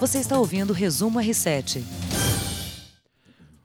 Você 0.00 0.18
está 0.18 0.36
ouvindo 0.38 0.70
o 0.70 0.74
Resumo 0.74 1.20
R7. 1.20 1.82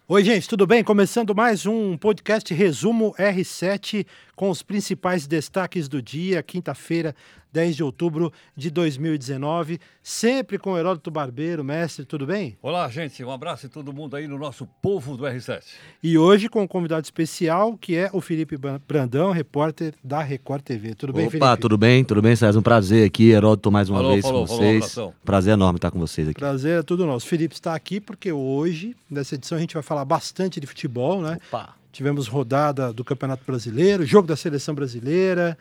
Oi, 0.08 0.24
gente, 0.24 0.48
tudo 0.48 0.66
bem? 0.66 0.84
Começando 0.84 1.36
mais 1.36 1.66
um 1.66 1.98
podcast 1.98 2.54
Resumo 2.54 3.14
R7 3.18 4.06
com 4.36 4.50
os 4.50 4.62
principais 4.62 5.26
destaques 5.26 5.88
do 5.88 6.02
dia, 6.02 6.44
quinta-feira, 6.44 7.16
10 7.52 7.76
de 7.76 7.84
outubro 7.84 8.32
de 8.56 8.70
2019. 8.70 9.80
Sempre 10.04 10.58
com 10.58 10.72
o 10.74 10.78
Heródoto 10.78 11.10
Barbeiro, 11.12 11.64
mestre, 11.64 12.06
tudo 12.06 12.26
bem? 12.26 12.58
Olá, 12.62 12.88
gente, 12.90 13.24
um 13.24 13.32
abraço 13.32 13.66
a 13.68 13.70
todo 13.70 13.92
mundo 13.94 14.16
aí 14.16 14.28
no 14.28 14.38
nosso 14.38 14.68
povo 14.82 15.18
do 15.18 15.24
R7. 15.24 15.64
E 16.02 16.18
hoje 16.18 16.48
com 16.50 16.62
um 16.64 16.68
convidado 16.68 17.04
especial, 17.04 17.78
que 17.78 17.96
é 17.96 18.10
o 18.14 18.22
Felipe 18.22 18.56
Brandão, 18.88 19.32
repórter 19.32 19.94
da 20.04 20.22
Record 20.22 20.62
TV. 20.62 20.96
Tudo 20.96 21.14
bem, 21.14 21.28
Opa, 21.28 21.32
Felipe? 21.40 21.62
tudo 21.62 21.78
bem? 21.78 22.04
Tudo 22.04 22.22
bem, 22.22 22.36
César? 22.36 22.58
Um 22.60 22.64
prazer 22.64 23.06
aqui, 23.08 23.30
Heródoto, 23.32 23.72
mais 23.72 23.90
uma 23.90 23.98
Falou, 24.00 24.12
vez 24.14 24.26
falou, 24.26 24.42
com 24.42 24.48
falou, 24.48 24.62
vocês. 24.64 24.78
abração. 24.84 25.14
prazer 25.26 25.54
enorme 25.54 25.78
estar 25.78 25.92
com 25.92 26.00
vocês 26.00 26.28
aqui. 26.28 26.40
Prazer 26.40 26.80
é 26.80 26.84
tudo 26.84 27.06
nosso. 27.06 27.26
O 27.26 27.30
Felipe 27.30 27.54
está 27.54 27.74
aqui 27.76 28.00
porque 28.00 28.32
hoje, 28.32 28.96
nessa 29.10 29.36
edição, 29.36 29.58
a 29.58 29.62
gente 29.62 29.74
vai 29.74 29.84
falar 29.84 30.06
bastante 30.06 30.60
de 30.60 30.68
futebol, 30.68 31.22
né? 31.22 31.38
Opa! 31.50 31.76
Tivemos 31.92 32.28
rodada 32.28 32.94
do 32.94 33.04
Campeonato 33.04 33.44
Brasileiro, 33.46 34.06
jogo 34.06 34.28
da 34.28 34.36
Seleção 34.36 34.76
Brasileira, 34.76 35.58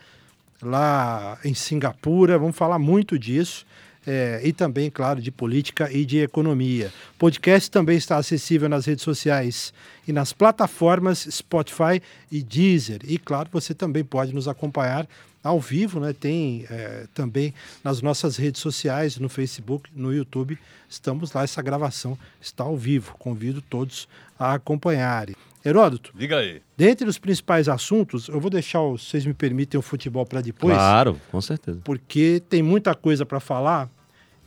lá 0.61 1.37
em 1.43 1.53
Singapura. 1.53 2.37
Vamos 2.37 2.55
falar 2.55 2.79
muito 2.79 3.17
disso. 3.17 3.65
é, 4.09 4.41
e 4.43 4.51
também, 4.51 4.89
claro, 4.89 5.21
de 5.21 5.29
política 5.29 5.91
e 5.91 6.03
de 6.05 6.19
economia. 6.19 6.91
O 7.15 7.19
podcast 7.19 7.69
também 7.69 7.97
está 7.97 8.17
acessível 8.17 8.67
nas 8.67 8.85
redes 8.85 9.03
sociais 9.03 9.73
e 10.07 10.11
nas 10.11 10.33
plataformas 10.33 11.27
Spotify 11.29 12.01
e 12.31 12.41
Deezer. 12.41 13.01
E, 13.03 13.17
claro, 13.19 13.49
você 13.51 13.73
também 13.73 14.03
pode 14.03 14.33
nos 14.33 14.47
acompanhar 14.47 15.07
ao 15.43 15.59
vivo, 15.59 15.99
né? 15.99 16.11
Tem 16.11 16.65
é, 16.69 17.05
também 17.13 17.53
nas 17.83 18.01
nossas 18.01 18.35
redes 18.35 18.61
sociais, 18.61 19.17
no 19.17 19.29
Facebook, 19.29 19.89
no 19.95 20.13
YouTube. 20.13 20.57
Estamos 20.89 21.31
lá, 21.31 21.43
essa 21.43 21.61
gravação 21.61 22.17
está 22.41 22.63
ao 22.63 22.75
vivo. 22.75 23.15
Convido 23.19 23.61
todos 23.61 24.07
a 24.39 24.55
acompanharem. 24.55 25.35
Heródoto, 25.65 26.11
Diga 26.15 26.37
aí. 26.37 26.61
dentre 26.77 27.07
os 27.07 27.17
principais 27.17 27.67
assuntos, 27.67 28.27
eu 28.29 28.39
vou 28.39 28.49
deixar, 28.49 28.79
vocês 28.79 29.25
me 29.25 29.33
permitem, 29.33 29.77
o 29.77 29.81
futebol 29.81 30.25
para 30.25 30.41
depois, 30.41 30.73
Claro, 30.75 31.19
com 31.31 31.41
certeza. 31.41 31.79
porque 31.83 32.41
tem 32.49 32.63
muita 32.63 32.95
coisa 32.95 33.25
para 33.25 33.39
falar 33.39 33.89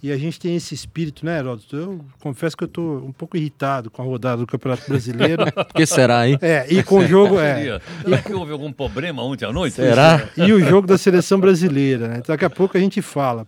e 0.02 0.10
a 0.10 0.16
gente 0.18 0.40
tem 0.40 0.56
esse 0.56 0.74
espírito, 0.74 1.24
né, 1.24 1.38
Heródoto? 1.38 1.76
Eu 1.76 2.04
confesso 2.18 2.56
que 2.56 2.64
eu 2.64 2.66
estou 2.66 2.96
um 3.06 3.12
pouco 3.12 3.36
irritado 3.36 3.88
com 3.88 4.02
a 4.02 4.04
rodada 4.04 4.38
do 4.38 4.46
Campeonato 4.48 4.82
Brasileiro. 4.88 5.44
O 5.70 5.74
que 5.74 5.86
será, 5.86 6.26
hein? 6.28 6.36
é, 6.42 6.66
e 6.68 6.82
com 6.82 6.98
o 6.98 7.06
jogo. 7.06 7.38
É, 7.38 7.80
Será 8.04 8.18
que 8.20 8.32
houve 8.34 8.50
algum 8.50 8.72
problema 8.72 9.22
ontem 9.22 9.44
à 9.44 9.52
noite? 9.52 9.76
Será? 9.76 10.28
e 10.36 10.52
o 10.52 10.58
jogo 10.58 10.88
da 10.88 10.98
seleção 10.98 11.38
brasileira, 11.38 12.08
né? 12.08 12.22
Daqui 12.26 12.44
a 12.44 12.50
pouco 12.50 12.76
a 12.76 12.80
gente 12.80 13.00
fala. 13.00 13.46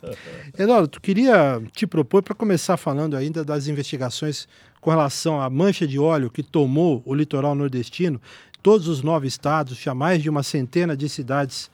Heródoto, 0.57 1.01
queria 1.01 1.61
te 1.73 1.89
propor 1.89 2.23
para 2.23 2.37
começar 2.37 2.77
falando 2.77 3.17
ainda 3.17 3.45
das 3.45 3.67
investigações 3.67 4.47
com 4.85 4.91
relação 4.91 5.41
à 5.41 5.49
mancha 5.49 5.87
de 5.87 5.99
óleo 5.99 6.29
que 6.29 6.43
tomou 6.43 7.03
o 7.07 7.15
litoral 7.15 7.55
nordestino, 7.55 8.21
todos 8.63 8.87
os 8.87 9.03
nove 9.03 9.27
estados, 9.27 9.79
tinha 9.79 9.95
mais 9.95 10.23
de 10.23 10.29
uma 10.29 10.43
centena 10.43 10.95
de 10.95 11.09
cidades 11.09 11.71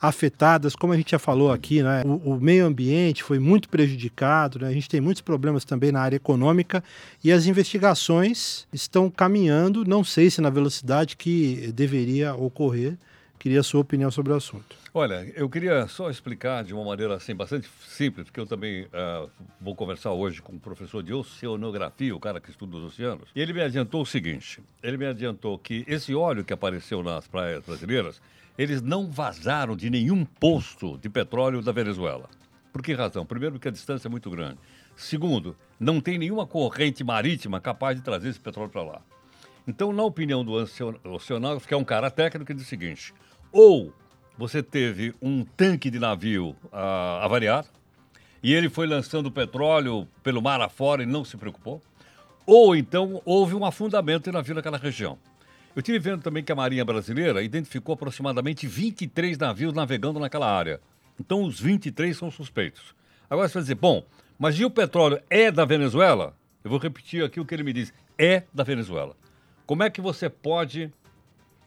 afetadas, 0.00 0.74
como 0.74 0.94
a 0.94 0.96
gente 0.96 1.10
já 1.10 1.18
falou 1.18 1.52
aqui, 1.52 1.82
né? 1.82 2.02
O, 2.06 2.36
o 2.36 2.40
meio 2.40 2.64
ambiente 2.64 3.22
foi 3.22 3.38
muito 3.38 3.68
prejudicado, 3.68 4.58
né? 4.58 4.68
a 4.68 4.72
gente 4.72 4.88
tem 4.88 4.98
muitos 4.98 5.20
problemas 5.20 5.62
também 5.62 5.92
na 5.92 6.00
área 6.00 6.16
econômica 6.16 6.82
e 7.22 7.30
as 7.30 7.44
investigações 7.44 8.66
estão 8.72 9.10
caminhando, 9.10 9.84
não 9.84 10.02
sei 10.02 10.30
se 10.30 10.40
na 10.40 10.48
velocidade 10.48 11.18
que 11.18 11.70
deveria 11.74 12.34
ocorrer. 12.34 12.96
Queria 13.44 13.60
a 13.60 13.62
sua 13.62 13.82
opinião 13.82 14.10
sobre 14.10 14.32
o 14.32 14.36
assunto. 14.36 14.74
Olha, 14.94 15.30
eu 15.36 15.50
queria 15.50 15.86
só 15.86 16.08
explicar 16.08 16.64
de 16.64 16.72
uma 16.72 16.82
maneira 16.82 17.14
assim 17.14 17.34
bastante 17.34 17.68
simples, 17.86 18.24
porque 18.24 18.40
eu 18.40 18.46
também 18.46 18.86
ah, 18.90 19.26
vou 19.60 19.74
conversar 19.76 20.12
hoje 20.12 20.40
com 20.40 20.54
o 20.54 20.58
professor 20.58 21.02
de 21.02 21.12
oceanografia, 21.12 22.16
o 22.16 22.18
cara 22.18 22.40
que 22.40 22.48
estuda 22.48 22.78
os 22.78 22.84
oceanos, 22.84 23.28
e 23.36 23.42
ele 23.42 23.52
me 23.52 23.60
adiantou 23.60 24.00
o 24.00 24.06
seguinte: 24.06 24.62
ele 24.82 24.96
me 24.96 25.04
adiantou 25.04 25.58
que 25.58 25.84
esse 25.86 26.14
óleo 26.14 26.42
que 26.42 26.54
apareceu 26.54 27.02
nas 27.02 27.26
praias 27.28 27.62
brasileiras, 27.62 28.18
eles 28.56 28.80
não 28.80 29.10
vazaram 29.10 29.76
de 29.76 29.90
nenhum 29.90 30.24
posto 30.24 30.96
de 30.96 31.10
petróleo 31.10 31.60
da 31.60 31.70
Venezuela. 31.70 32.30
Por 32.72 32.82
que 32.82 32.94
razão? 32.94 33.26
Primeiro, 33.26 33.56
porque 33.56 33.68
a 33.68 33.72
distância 33.72 34.08
é 34.08 34.10
muito 34.10 34.30
grande. 34.30 34.56
Segundo, 34.96 35.54
não 35.78 36.00
tem 36.00 36.16
nenhuma 36.16 36.46
corrente 36.46 37.04
marítima 37.04 37.60
capaz 37.60 37.94
de 37.94 38.02
trazer 38.02 38.30
esse 38.30 38.40
petróleo 38.40 38.70
para 38.70 38.82
lá. 38.82 39.02
Então, 39.66 39.92
na 39.92 40.02
opinião 40.02 40.44
do 40.44 40.52
ocean- 40.52 40.94
oceanógrafo, 41.04 41.66
que 41.66 41.72
é 41.72 41.76
um 41.76 41.84
cara 41.84 42.10
técnico, 42.10 42.50
ele 42.50 42.58
diz 42.58 42.66
o 42.66 42.70
seguinte: 42.70 43.12
ou 43.54 43.94
você 44.36 44.62
teve 44.62 45.14
um 45.22 45.44
tanque 45.44 45.88
de 45.88 46.00
navio 46.00 46.56
ah, 46.72 47.20
avariado 47.24 47.68
e 48.42 48.52
ele 48.52 48.68
foi 48.68 48.86
lançando 48.86 49.30
petróleo 49.30 50.08
pelo 50.24 50.42
mar 50.42 50.60
afora 50.60 51.04
e 51.04 51.06
não 51.06 51.24
se 51.24 51.36
preocupou, 51.36 51.80
ou 52.44 52.74
então 52.74 53.22
houve 53.24 53.54
um 53.54 53.64
afundamento 53.64 54.24
de 54.24 54.32
navio 54.32 54.56
naquela 54.56 54.76
região. 54.76 55.16
Eu 55.74 55.82
tive 55.82 55.98
vendo 55.98 56.22
também 56.22 56.42
que 56.42 56.52
a 56.52 56.56
Marinha 56.56 56.84
Brasileira 56.84 57.42
identificou 57.42 57.94
aproximadamente 57.94 58.66
23 58.66 59.38
navios 59.38 59.72
navegando 59.72 60.20
naquela 60.20 60.50
área. 60.50 60.80
Então, 61.18 61.42
os 61.42 61.58
23 61.60 62.16
são 62.16 62.30
suspeitos. 62.30 62.94
Agora 63.30 63.48
você 63.48 63.54
vai 63.54 63.62
dizer, 63.62 63.74
bom, 63.76 64.04
mas 64.38 64.58
e 64.58 64.64
o 64.64 64.70
petróleo 64.70 65.20
é 65.30 65.50
da 65.50 65.64
Venezuela? 65.64 66.36
Eu 66.62 66.70
vou 66.70 66.78
repetir 66.78 67.24
aqui 67.24 67.40
o 67.40 67.44
que 67.44 67.54
ele 67.54 67.62
me 67.62 67.72
diz: 67.72 67.92
é 68.18 68.44
da 68.52 68.62
Venezuela. 68.62 69.16
Como 69.66 69.82
é 69.82 69.90
que 69.90 70.00
você 70.00 70.28
pode 70.28 70.92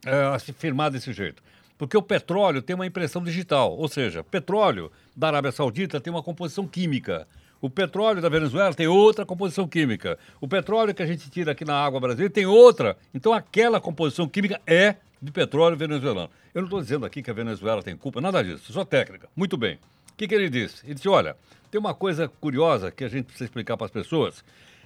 eh, 0.05 0.39
se 0.39 0.53
firmar 0.53 0.91
desse 0.91 1.11
jeito? 1.11 1.41
Porque 1.77 1.95
o 1.95 2.01
petróleo 2.01 2.61
tem 2.61 2.75
uma 2.75 2.85
impressão 2.85 3.23
digital, 3.23 3.75
ou 3.77 3.87
seja, 3.87 4.23
petróleo 4.23 4.91
da 5.15 5.27
Arábia 5.27 5.51
Saudita 5.51 6.01
tem 6.01 6.11
uma 6.11 6.23
composição 6.23 6.67
química. 6.67 7.27
O 7.61 7.69
petróleo 7.69 8.21
da 8.21 8.29
Venezuela 8.29 8.73
tem 8.73 8.87
outra 8.87 9.25
composição 9.25 9.67
química. 9.67 10.17
O 10.39 10.47
petróleo 10.47 10.93
que 10.93 11.01
a 11.01 11.07
gente 11.07 11.29
tira 11.29 11.51
aqui 11.51 11.65
na 11.65 11.75
água 11.75 11.99
brasileira 11.99 12.33
tem 12.33 12.45
outra. 12.45 12.97
Então 13.13 13.33
aquela 13.33 13.79
composição 13.79 14.27
química 14.27 14.61
é 14.65 14.95
de 15.21 15.31
petróleo 15.31 15.75
venezuelano. 15.75 16.29
Eu 16.53 16.61
não 16.61 16.67
estou 16.67 16.81
dizendo 16.81 17.05
aqui 17.05 17.21
que 17.21 17.31
a 17.31 17.33
Venezuela 17.33 17.81
tem 17.81 17.95
culpa, 17.95 18.21
nada 18.21 18.43
disso, 18.43 18.71
só 18.71 18.85
técnica. 18.85 19.27
Muito 19.35 19.57
bem. 19.57 19.75
O 19.75 20.17
que, 20.17 20.27
que 20.27 20.35
ele 20.35 20.49
disse? 20.49 20.85
Ele 20.85 20.95
disse: 20.95 21.09
olha, 21.09 21.35
tem 21.71 21.79
uma 21.79 21.93
coisa 21.93 22.27
curiosa 22.27 22.91
que 22.91 23.03
a 23.03 23.07
gente 23.07 23.25
precisa 23.25 23.45
explicar 23.45 23.75
para 23.75 23.85
as 23.85 23.91
pessoas. 23.91 24.43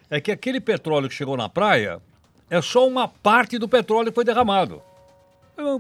É 0.10 0.20
que 0.20 0.32
aquele 0.32 0.60
petróleo 0.60 1.08
que 1.08 1.16
chegou 1.16 1.38
na 1.38 1.48
praia 1.48 2.02
é 2.50 2.62
só 2.62 2.86
uma 2.88 3.08
parte 3.08 3.58
do 3.58 3.68
petróleo 3.68 4.10
que 4.10 4.16
foi 4.16 4.26
derramado. 4.26 4.82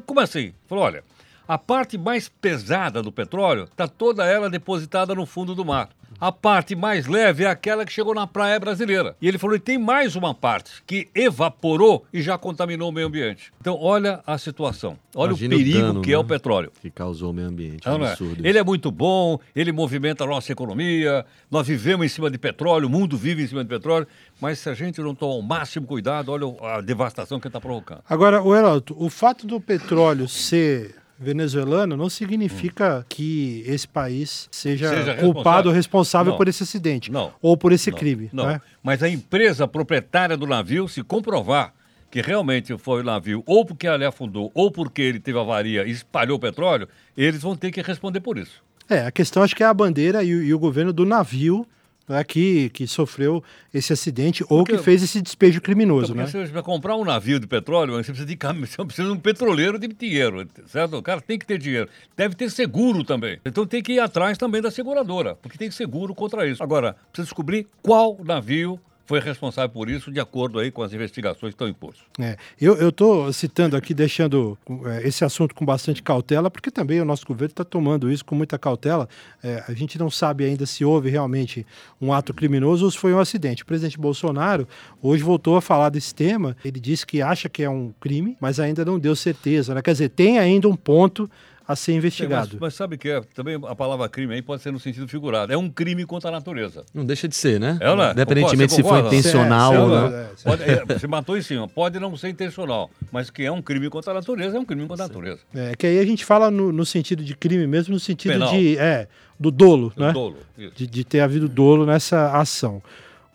Como 0.05 0.19
assim? 0.19 0.53
Falou, 0.67 0.83
olha, 0.83 1.03
a 1.47 1.57
parte 1.57 1.97
mais 1.97 2.29
pesada 2.29 3.01
do 3.01 3.11
petróleo 3.11 3.63
está 3.63 3.87
toda 3.87 4.25
ela 4.25 4.49
depositada 4.49 5.13
no 5.13 5.25
fundo 5.25 5.53
do 5.53 5.65
mar. 5.65 5.89
A 6.21 6.31
parte 6.31 6.75
mais 6.75 7.07
leve 7.07 7.45
é 7.45 7.47
aquela 7.47 7.83
que 7.83 7.91
chegou 7.91 8.13
na 8.13 8.27
praia 8.27 8.59
brasileira. 8.59 9.15
E 9.19 9.27
ele 9.27 9.39
falou, 9.39 9.55
e 9.55 9.59
tem 9.59 9.79
mais 9.79 10.15
uma 10.15 10.35
parte 10.35 10.83
que 10.85 11.09
evaporou 11.15 12.05
e 12.13 12.21
já 12.21 12.37
contaminou 12.37 12.89
o 12.89 12.91
meio 12.91 13.07
ambiente. 13.07 13.51
Então, 13.59 13.75
olha 13.81 14.21
a 14.27 14.37
situação. 14.37 14.99
Olha 15.15 15.29
Imagina 15.29 15.55
o 15.55 15.57
perigo 15.57 15.79
dano, 15.79 16.01
que 16.03 16.11
é 16.11 16.13
né, 16.13 16.19
o 16.19 16.23
petróleo. 16.23 16.71
Que 16.79 16.91
causou 16.91 17.31
o 17.31 17.33
meio 17.33 17.47
ambiente. 17.47 17.87
Não, 17.87 17.95
um 17.95 17.97
não 17.97 18.05
é? 18.05 18.11
absurdo. 18.11 18.45
Ele 18.45 18.55
é 18.55 18.63
muito 18.63 18.91
bom, 18.91 19.39
ele 19.55 19.71
movimenta 19.71 20.23
a 20.23 20.27
nossa 20.27 20.51
economia, 20.51 21.25
nós 21.49 21.65
vivemos 21.65 22.05
em 22.05 22.09
cima 22.09 22.29
de 22.29 22.37
petróleo, 22.37 22.85
o 22.85 22.89
mundo 22.91 23.17
vive 23.17 23.41
em 23.41 23.47
cima 23.47 23.63
de 23.63 23.69
petróleo, 23.69 24.05
mas 24.39 24.59
se 24.59 24.69
a 24.69 24.75
gente 24.75 25.01
não 25.01 25.15
tomar 25.15 25.33
o 25.33 25.41
máximo 25.41 25.87
cuidado, 25.87 26.31
olha 26.31 26.45
a 26.75 26.81
devastação 26.81 27.39
que 27.39 27.47
ele 27.47 27.49
está 27.49 27.59
provocando. 27.59 28.03
Agora, 28.07 28.43
o 28.43 28.55
Heródoto, 28.55 28.95
o 28.95 29.09
fato 29.09 29.47
do 29.47 29.59
petróleo 29.59 30.27
ser 30.27 31.00
venezuelano 31.21 31.95
não 31.95 32.09
significa 32.09 33.05
que 33.07 33.63
esse 33.67 33.87
país 33.87 34.49
seja, 34.51 34.89
Seja 34.89 35.15
culpado 35.15 35.69
ou 35.69 35.75
responsável 35.75 36.31
Não. 36.31 36.37
por 36.37 36.47
esse 36.47 36.63
acidente 36.63 37.11
Não. 37.11 37.31
ou 37.41 37.55
por 37.55 37.71
esse 37.71 37.91
Não, 37.91 37.97
crime. 37.97 38.29
Não, 38.33 38.47
né? 38.47 38.61
mas 38.81 39.03
a 39.03 39.07
empresa 39.09 39.67
proprietária 39.67 40.35
do 40.35 40.47
navio, 40.47 40.87
se 40.87 41.03
comprovar 41.03 41.73
que 42.09 42.21
realmente 42.21 42.77
foi 42.77 43.01
o 43.01 43.03
navio, 43.05 43.41
ou 43.45 43.63
porque 43.65 43.87
ele 43.87 44.03
afundou, 44.03 44.51
ou 44.53 44.69
porque 44.69 45.01
ele 45.01 45.19
teve 45.19 45.39
avaria 45.39 45.85
e 45.85 45.91
espalhou 45.91 46.37
petróleo, 46.37 46.87
eles 47.15 47.41
vão 47.41 47.55
ter 47.55 47.71
que 47.71 47.81
responder 47.81 48.19
por 48.19 48.37
isso. 48.37 48.61
É, 48.89 49.05
a 49.05 49.11
questão 49.11 49.41
acho 49.43 49.55
que 49.55 49.63
é 49.63 49.65
a 49.65 49.73
bandeira 49.73 50.21
e, 50.21 50.35
o- 50.35 50.43
e 50.43 50.53
o 50.53 50.59
governo 50.59 50.91
do 50.91 51.05
navio 51.05 51.65
né, 52.07 52.23
que, 52.23 52.69
que 52.69 52.85
sofreu 52.87 53.43
esse 53.73 53.93
acidente 53.93 54.43
ou 54.49 54.59
Porque- 54.59 54.77
que 54.77 54.83
fez 54.83 55.01
esse 55.03 55.21
despejo 55.21 55.61
criminoso, 55.61 56.13
Então, 56.13 56.23
né? 56.25 56.29
você 56.29 56.45
vai 56.45 56.63
comprar 56.63 56.95
um 56.95 57.05
navio 57.05 57.39
de 57.39 57.47
petróleo, 57.47 57.93
você 57.93 58.11
precisa 58.11 58.25
de 58.25 58.35
você 58.67 58.83
precisa 58.85 59.07
de 59.07 59.13
um 59.13 59.19
petroleiro 59.19 59.79
de 59.79 59.87
dinheiro, 59.87 60.47
certo? 60.67 60.97
O 60.97 61.01
cara 61.03 61.21
tem 61.21 61.37
que 61.39 61.45
ter 61.45 61.57
dinheiro. 61.57 61.87
Deve 62.17 62.35
ter 62.35 62.49
seguro 62.51 63.03
também. 63.03 63.39
Então 63.45 63.65
tem 63.65 63.81
que 63.81 63.93
ir 63.93 63.99
atrás 63.99 64.37
também 64.37 64.61
da 64.61 64.71
seguradora, 64.71 65.35
porque 65.35 65.57
tem 65.57 65.69
seguro 65.71 66.13
contra 66.15 66.47
isso. 66.47 66.61
Agora, 66.61 66.95
precisa 67.11 67.25
descobrir 67.25 67.67
qual 67.81 68.17
navio 68.23 68.79
foi 69.11 69.19
responsável 69.19 69.69
por 69.69 69.89
isso, 69.89 70.09
de 70.09 70.21
acordo 70.21 70.57
aí 70.57 70.71
com 70.71 70.81
as 70.81 70.93
investigações 70.93 71.51
que 71.51 71.55
estão 71.55 71.67
em 71.67 71.73
curso. 71.73 72.01
É, 72.17 72.37
eu 72.59 72.87
estou 72.87 73.31
citando 73.33 73.75
aqui, 73.75 73.93
deixando 73.93 74.57
é, 74.85 75.05
esse 75.05 75.25
assunto 75.25 75.53
com 75.53 75.65
bastante 75.65 76.01
cautela, 76.01 76.49
porque 76.49 76.71
também 76.71 77.01
o 77.01 77.03
nosso 77.03 77.25
governo 77.25 77.51
está 77.51 77.65
tomando 77.65 78.09
isso 78.09 78.23
com 78.23 78.35
muita 78.35 78.57
cautela. 78.57 79.09
É, 79.43 79.65
a 79.67 79.73
gente 79.73 79.99
não 79.99 80.09
sabe 80.09 80.45
ainda 80.45 80.65
se 80.65 80.85
houve 80.85 81.09
realmente 81.09 81.67
um 81.99 82.13
ato 82.13 82.33
criminoso 82.33 82.85
ou 82.85 82.91
se 82.91 82.97
foi 82.97 83.13
um 83.13 83.19
acidente. 83.19 83.63
O 83.63 83.65
presidente 83.65 83.99
Bolsonaro 83.99 84.65
hoje 85.01 85.21
voltou 85.21 85.57
a 85.57 85.61
falar 85.61 85.89
desse 85.89 86.15
tema. 86.15 86.55
Ele 86.63 86.79
disse 86.79 87.05
que 87.05 87.21
acha 87.21 87.49
que 87.49 87.63
é 87.63 87.69
um 87.69 87.93
crime, 87.99 88.37
mas 88.39 88.61
ainda 88.61 88.85
não 88.85 88.97
deu 88.97 89.13
certeza. 89.13 89.75
Né? 89.75 89.81
Quer 89.81 89.91
dizer, 89.91 90.09
tem 90.09 90.39
ainda 90.39 90.69
um 90.69 90.75
ponto 90.75 91.29
a 91.71 91.75
ser 91.75 91.93
investigado. 91.93 92.49
Mas, 92.53 92.59
mas 92.59 92.73
sabe 92.73 92.97
que 92.97 93.09
é, 93.09 93.21
também 93.33 93.59
a 93.67 93.75
palavra 93.75 94.07
crime 94.09 94.33
aí 94.33 94.41
pode 94.41 94.61
ser 94.61 94.71
no 94.71 94.79
sentido 94.79 95.07
figurado. 95.07 95.51
É 95.51 95.57
um 95.57 95.69
crime 95.69 96.05
contra 96.05 96.29
a 96.29 96.31
natureza. 96.31 96.83
Não 96.93 97.05
deixa 97.05 97.27
de 97.27 97.35
ser, 97.35 97.59
né? 97.59 97.77
É 97.79 97.89
ou 97.89 97.95
não 97.95 98.03
é? 98.03 98.11
Independentemente 98.11 98.73
se 98.73 98.83
foi 98.83 98.99
intencional 98.99 99.71
Sim, 99.71 99.77
ou 99.79 99.87
não. 99.89 100.07
É, 100.07 100.29
Pode- 100.43 100.63
é, 100.63 100.85
você 100.85 101.07
matou 101.07 101.37
em 101.37 101.41
cima. 101.41 101.67
Pode 101.67 101.99
não 101.99 102.15
ser 102.17 102.29
intencional, 102.29 102.89
mas 103.11 103.29
que 103.29 103.43
é 103.43 103.51
um 103.51 103.61
crime 103.61 103.89
contra 103.89 104.11
a 104.11 104.13
natureza, 104.15 104.57
é 104.57 104.59
um 104.59 104.65
crime 104.65 104.87
contra 104.87 105.05
a 105.05 105.07
natureza. 105.07 105.39
É, 105.53 105.75
que 105.75 105.87
aí 105.87 105.99
a 105.99 106.05
gente 106.05 106.23
fala 106.25 106.51
no, 106.51 106.71
no 106.71 106.85
sentido 106.85 107.23
de 107.23 107.35
crime 107.35 107.65
mesmo, 107.67 107.93
no 107.93 107.99
sentido 107.99 108.33
Penal. 108.33 108.51
de 108.51 108.77
é, 108.77 109.07
do 109.39 109.49
dolo, 109.51 109.91
O 109.95 109.99
né? 109.99 110.11
dolo. 110.11 110.37
isso. 110.57 110.73
De, 110.75 110.87
de 110.87 111.03
ter 111.03 111.19
havido 111.21 111.47
dolo 111.49 111.85
nessa 111.85 112.31
ação. 112.37 112.81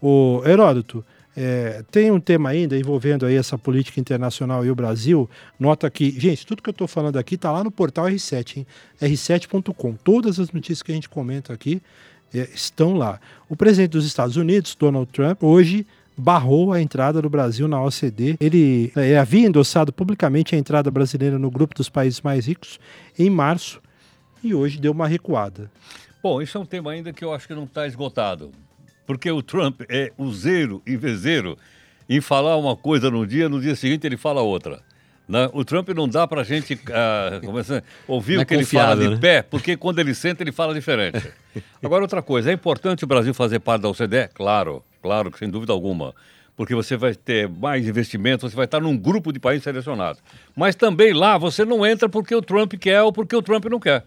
O 0.00 0.42
Heródoto, 0.44 1.04
é, 1.36 1.84
tem 1.90 2.10
um 2.10 2.18
tema 2.18 2.48
ainda 2.48 2.78
envolvendo 2.78 3.26
aí 3.26 3.36
essa 3.36 3.58
política 3.58 4.00
internacional 4.00 4.64
e 4.64 4.70
o 4.70 4.74
Brasil. 4.74 5.28
Nota 5.60 5.90
que, 5.90 6.10
gente, 6.18 6.46
tudo 6.46 6.62
que 6.62 6.70
eu 6.70 6.72
estou 6.72 6.88
falando 6.88 7.18
aqui 7.18 7.34
está 7.34 7.52
lá 7.52 7.62
no 7.62 7.70
portal 7.70 8.06
R7, 8.06 8.58
hein? 8.58 8.66
r7.com. 9.02 9.94
Todas 10.02 10.40
as 10.40 10.50
notícias 10.50 10.82
que 10.82 10.90
a 10.90 10.94
gente 10.94 11.08
comenta 11.08 11.52
aqui 11.52 11.82
é, 12.34 12.48
estão 12.54 12.94
lá. 12.94 13.20
O 13.48 13.56
presidente 13.56 13.90
dos 13.90 14.06
Estados 14.06 14.36
Unidos, 14.36 14.74
Donald 14.74 15.10
Trump, 15.12 15.42
hoje 15.42 15.86
barrou 16.16 16.72
a 16.72 16.80
entrada 16.80 17.20
do 17.20 17.28
Brasil 17.28 17.68
na 17.68 17.82
OCDE. 17.82 18.38
Ele, 18.40 18.90
é, 18.96 19.08
ele 19.08 19.16
havia 19.16 19.46
endossado 19.46 19.92
publicamente 19.92 20.54
a 20.54 20.58
entrada 20.58 20.90
brasileira 20.90 21.38
no 21.38 21.50
grupo 21.50 21.74
dos 21.74 21.90
países 21.90 22.22
mais 22.22 22.46
ricos 22.46 22.80
em 23.18 23.28
março 23.28 23.82
e 24.42 24.54
hoje 24.54 24.80
deu 24.80 24.92
uma 24.92 25.06
recuada. 25.06 25.70
Bom, 26.22 26.40
isso 26.40 26.56
é 26.56 26.60
um 26.60 26.66
tema 26.66 26.92
ainda 26.92 27.12
que 27.12 27.22
eu 27.22 27.32
acho 27.34 27.46
que 27.46 27.54
não 27.54 27.64
está 27.64 27.86
esgotado. 27.86 28.50
Porque 29.06 29.30
o 29.30 29.42
Trump 29.42 29.82
é 29.88 30.12
useiro 30.18 30.82
e 30.86 30.96
vezeiro 30.96 31.56
em 32.08 32.20
falar 32.20 32.56
uma 32.56 32.76
coisa 32.76 33.10
num 33.10 33.26
dia, 33.26 33.48
no 33.48 33.60
dia 33.60 33.74
seguinte 33.74 34.06
ele 34.06 34.16
fala 34.16 34.40
outra. 34.42 34.80
né? 35.28 35.48
O 35.52 35.64
Trump 35.64 35.88
não 35.90 36.08
dá 36.08 36.26
para 36.26 36.40
a 36.40 36.44
gente 36.44 36.74
é 36.74 37.40
é? 37.40 37.82
ouvir 38.06 38.34
Não 38.34 38.40
é 38.40 38.44
o 38.44 38.46
que 38.46 38.54
ele 38.54 38.64
fala 38.64 38.96
de 38.96 39.08
né? 39.08 39.16
pé, 39.16 39.42
porque 39.42 39.76
quando 39.76 39.98
ele 39.98 40.14
senta 40.14 40.42
ele 40.42 40.52
fala 40.52 40.74
diferente. 40.74 41.22
Agora, 41.82 42.02
outra 42.02 42.22
coisa, 42.22 42.50
é 42.50 42.52
importante 42.52 43.04
o 43.04 43.06
Brasil 43.06 43.32
fazer 43.34 43.60
parte 43.60 43.82
da 43.82 43.88
OCDE? 43.88 44.28
Claro, 44.34 44.84
claro, 45.02 45.32
sem 45.38 45.48
dúvida 45.48 45.72
alguma. 45.72 46.14
Porque 46.56 46.74
você 46.74 46.96
vai 46.96 47.14
ter 47.14 47.48
mais 47.48 47.86
investimentos, 47.86 48.50
você 48.50 48.56
vai 48.56 48.64
estar 48.64 48.80
num 48.80 48.96
grupo 48.96 49.30
de 49.30 49.38
países 49.38 49.64
selecionados. 49.64 50.22
Mas 50.54 50.74
também 50.74 51.12
lá 51.12 51.36
você 51.36 51.64
não 51.64 51.84
entra 51.84 52.08
porque 52.08 52.34
o 52.34 52.40
Trump 52.40 52.74
quer 52.74 53.02
ou 53.02 53.12
porque 53.12 53.36
o 53.36 53.42
Trump 53.42 53.66
não 53.66 53.78
quer. 53.78 54.04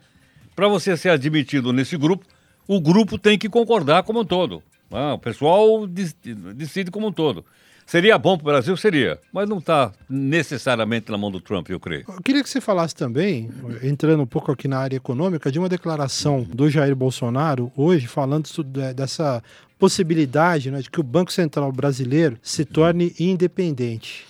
Para 0.56 0.68
você 0.68 0.98
ser 0.98 1.10
admitido 1.10 1.72
nesse 1.72 1.96
grupo, 1.96 2.26
o 2.68 2.82
grupo 2.82 3.18
tem 3.18 3.38
que 3.38 3.48
concordar 3.48 4.04
como 4.04 4.22
um 4.22 4.26
todo. 4.26 4.64
Ah, 4.92 5.14
o 5.14 5.20
pessoal 5.20 5.88
decide 5.88 6.92
como 6.92 7.08
um 7.08 7.12
todo. 7.12 7.46
Seria 7.90 8.20
bom 8.20 8.38
para 8.38 8.44
o 8.44 8.46
Brasil? 8.46 8.78
Seria. 8.78 9.20
Mas 9.34 9.50
não 9.50 9.58
está 9.58 9.92
necessariamente 10.08 11.12
na 11.12 11.18
mão 11.18 11.32
do 11.32 11.42
Trump, 11.42 11.70
eu 11.70 11.80
creio. 11.80 12.06
Eu 12.08 12.22
queria 12.22 12.44
que 12.44 12.50
você 12.50 12.62
falasse 12.62 12.94
também, 12.94 13.50
entrando 13.82 14.22
um 14.22 14.28
pouco 14.28 14.52
aqui 14.52 14.68
na 14.68 14.78
área 14.78 14.96
econômica, 14.96 15.52
de 15.52 15.58
uma 15.58 15.68
declaração 15.68 16.44
do 16.44 16.70
Jair 16.70 16.96
Bolsonaro 16.96 17.72
hoje, 17.76 18.06
falando 18.06 18.48
dessa 18.94 19.42
possibilidade 19.80 20.70
né, 20.70 20.82
de 20.82 20.90
que 20.92 21.00
o 21.00 21.04
Banco 21.04 21.32
Central 21.32 21.72
brasileiro 21.72 22.38
se 22.44 22.64
torne 22.64 23.16
independente. 23.20 24.24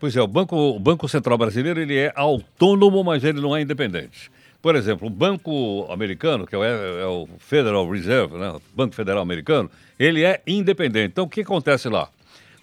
Pois 0.00 0.16
é, 0.16 0.22
o 0.22 0.26
Banco, 0.26 0.56
o 0.56 0.80
Banco 0.80 1.06
Central 1.06 1.36
Brasileiro 1.36 1.80
ele 1.80 1.96
é 1.96 2.12
autônomo, 2.16 3.04
mas 3.04 3.22
ele 3.22 3.42
não 3.42 3.54
é 3.54 3.60
independente. 3.60 4.30
Por 4.62 4.76
exemplo, 4.76 5.08
o 5.08 5.10
Banco 5.10 5.88
Americano, 5.90 6.46
que 6.46 6.54
é 6.54 6.58
o, 6.58 6.62
é 6.62 7.06
o 7.06 7.28
Federal 7.40 7.90
Reserve, 7.90 8.38
né, 8.38 8.54
Banco 8.74 8.94
Federal 8.94 9.20
Americano, 9.20 9.68
ele 9.98 10.24
é 10.24 10.40
independente. 10.46 11.08
Então, 11.08 11.24
o 11.24 11.28
que 11.28 11.40
acontece 11.40 11.88
lá? 11.88 12.08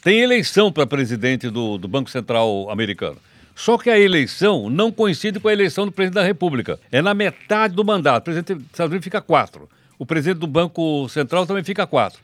Tem 0.01 0.21
eleição 0.21 0.71
para 0.71 0.87
presidente 0.87 1.49
do, 1.49 1.77
do 1.77 1.89
Banco 1.89 2.09
Central 2.09 2.69
Americano. 2.71 3.17
Só 3.53 3.77
que 3.77 3.89
a 3.89 3.99
eleição 3.99 4.69
não 4.69 4.89
coincide 4.89 5.41
com 5.41 5.49
a 5.49 5.51
eleição 5.51 5.85
do 5.85 5.91
presidente 5.91 6.15
da 6.15 6.23
República. 6.23 6.79
É 6.89 7.01
na 7.01 7.13
metade 7.13 7.75
do 7.75 7.83
mandato. 7.83 8.21
O 8.21 8.23
presidente 8.23 8.53
dos 8.53 8.65
Estados 8.67 8.91
Unidos 8.91 9.03
fica 9.03 9.19
quatro. 9.19 9.67
O 9.97 10.05
presidente 10.05 10.39
do 10.39 10.47
Banco 10.47 11.09
Central 11.09 11.45
também 11.45 11.65
fica 11.65 11.85
quatro. 11.85 12.21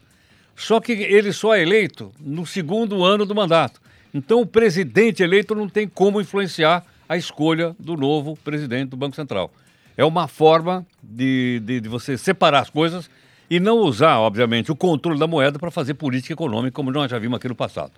Só 0.56 0.80
que 0.80 0.94
ele 0.94 1.34
só 1.34 1.54
é 1.54 1.62
eleito 1.62 2.14
no 2.18 2.46
segundo 2.46 3.04
ano 3.04 3.26
do 3.26 3.36
mandato. 3.36 3.82
Então 4.14 4.40
o 4.40 4.46
presidente 4.46 5.22
eleito 5.22 5.54
não 5.54 5.68
tem 5.68 5.86
como 5.86 6.22
influenciar 6.22 6.86
a 7.10 7.18
escolha 7.18 7.76
do 7.78 7.98
novo 7.98 8.38
presidente 8.38 8.92
do 8.92 8.96
Banco 8.96 9.18
Central. 9.18 9.52
É 9.98 10.04
uma 10.04 10.28
forma 10.28 10.86
de, 11.02 11.62
de, 11.64 11.82
de 11.82 11.90
você 11.90 12.18
separar 12.18 12.62
as 12.62 12.70
coisas 12.70 13.10
e 13.50 13.60
não 13.60 13.78
usar, 13.78 14.20
obviamente, 14.20 14.72
o 14.72 14.76
controle 14.76 15.20
da 15.20 15.28
moeda 15.28 15.60
para 15.60 15.72
fazer 15.72 15.94
política 15.94 16.34
econômica, 16.34 16.72
como 16.72 16.92
nós 16.92 17.10
já 17.10 17.20
vimos 17.20 17.38
aqui 17.38 17.48
no 17.48 17.56
passado. 17.56 17.92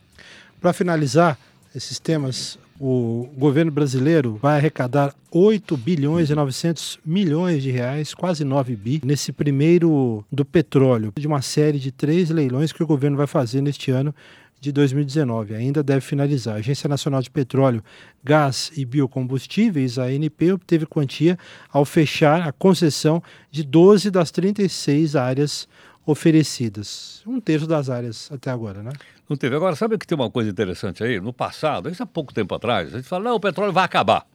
Para 0.60 0.74
finalizar 0.74 1.38
esses 1.76 2.00
temas, 2.00 2.60
o 2.80 3.28
governo 3.38 3.72
brasileiro 3.72 4.38
vai 4.42 4.58
arrecadar 4.58 5.14
8 5.32 5.76
bilhões 5.78 6.30
e 6.30 6.36
900 6.36 7.00
milhões 7.06 7.64
de 7.64 7.72
reais, 7.72 8.14
quase 8.14 8.44
9 8.44 8.76
bi, 8.76 9.02
nesse 9.04 9.32
primeiro 9.32 10.24
do 10.32 10.46
petróleo, 10.46 11.14
de 11.18 11.28
uma 11.28 11.42
série 11.42 11.80
de 11.80 11.92
três 11.92 12.30
leilões 12.30 12.72
que 12.72 12.84
o 12.84 12.88
governo 12.88 13.18
vai 13.18 13.28
fazer 13.28 13.62
neste 13.62 13.92
ano 13.92 14.14
de 14.60 14.72
2019. 14.72 15.56
Ainda 15.56 15.84
deve 15.84 16.02
finalizar. 16.02 16.56
A 16.56 16.58
Agência 16.58 16.88
Nacional 16.88 17.22
de 17.22 17.30
Petróleo, 17.30 17.84
Gás 18.24 18.72
e 18.76 18.86
Biocombustíveis, 18.86 19.98
a 19.98 20.06
ANP, 20.06 20.52
obteve 20.54 20.86
quantia 20.86 21.38
ao 21.72 21.86
fechar 21.86 22.48
a 22.48 22.52
concessão 22.52 23.22
de 23.52 23.64
12 23.64 24.12
das 24.12 24.32
36 24.32 25.16
áreas 25.16 25.68
oferecidas. 26.06 27.22
Um 27.28 27.40
terço 27.40 27.68
das 27.68 27.90
áreas 27.90 28.30
até 28.32 28.50
agora, 28.50 28.82
né? 28.82 28.92
Não 29.30 29.36
teve. 29.36 29.56
Agora, 29.56 29.76
sabe 29.76 29.98
que 29.98 30.08
tem 30.08 30.18
uma 30.18 30.32
coisa 30.32 30.50
interessante 30.50 31.04
aí? 31.04 31.20
No 31.20 31.34
passado, 31.34 31.90
isso 31.90 32.02
há 32.02 32.06
pouco 32.06 32.34
tempo 32.34 32.56
atrás, 32.56 32.94
a 32.94 32.98
gente 32.98 33.08
fala, 33.08 33.26
não, 33.26 33.36
o 33.36 33.40
petróleo 33.40 33.74
vai 33.74 33.84
acabar. 33.84 34.26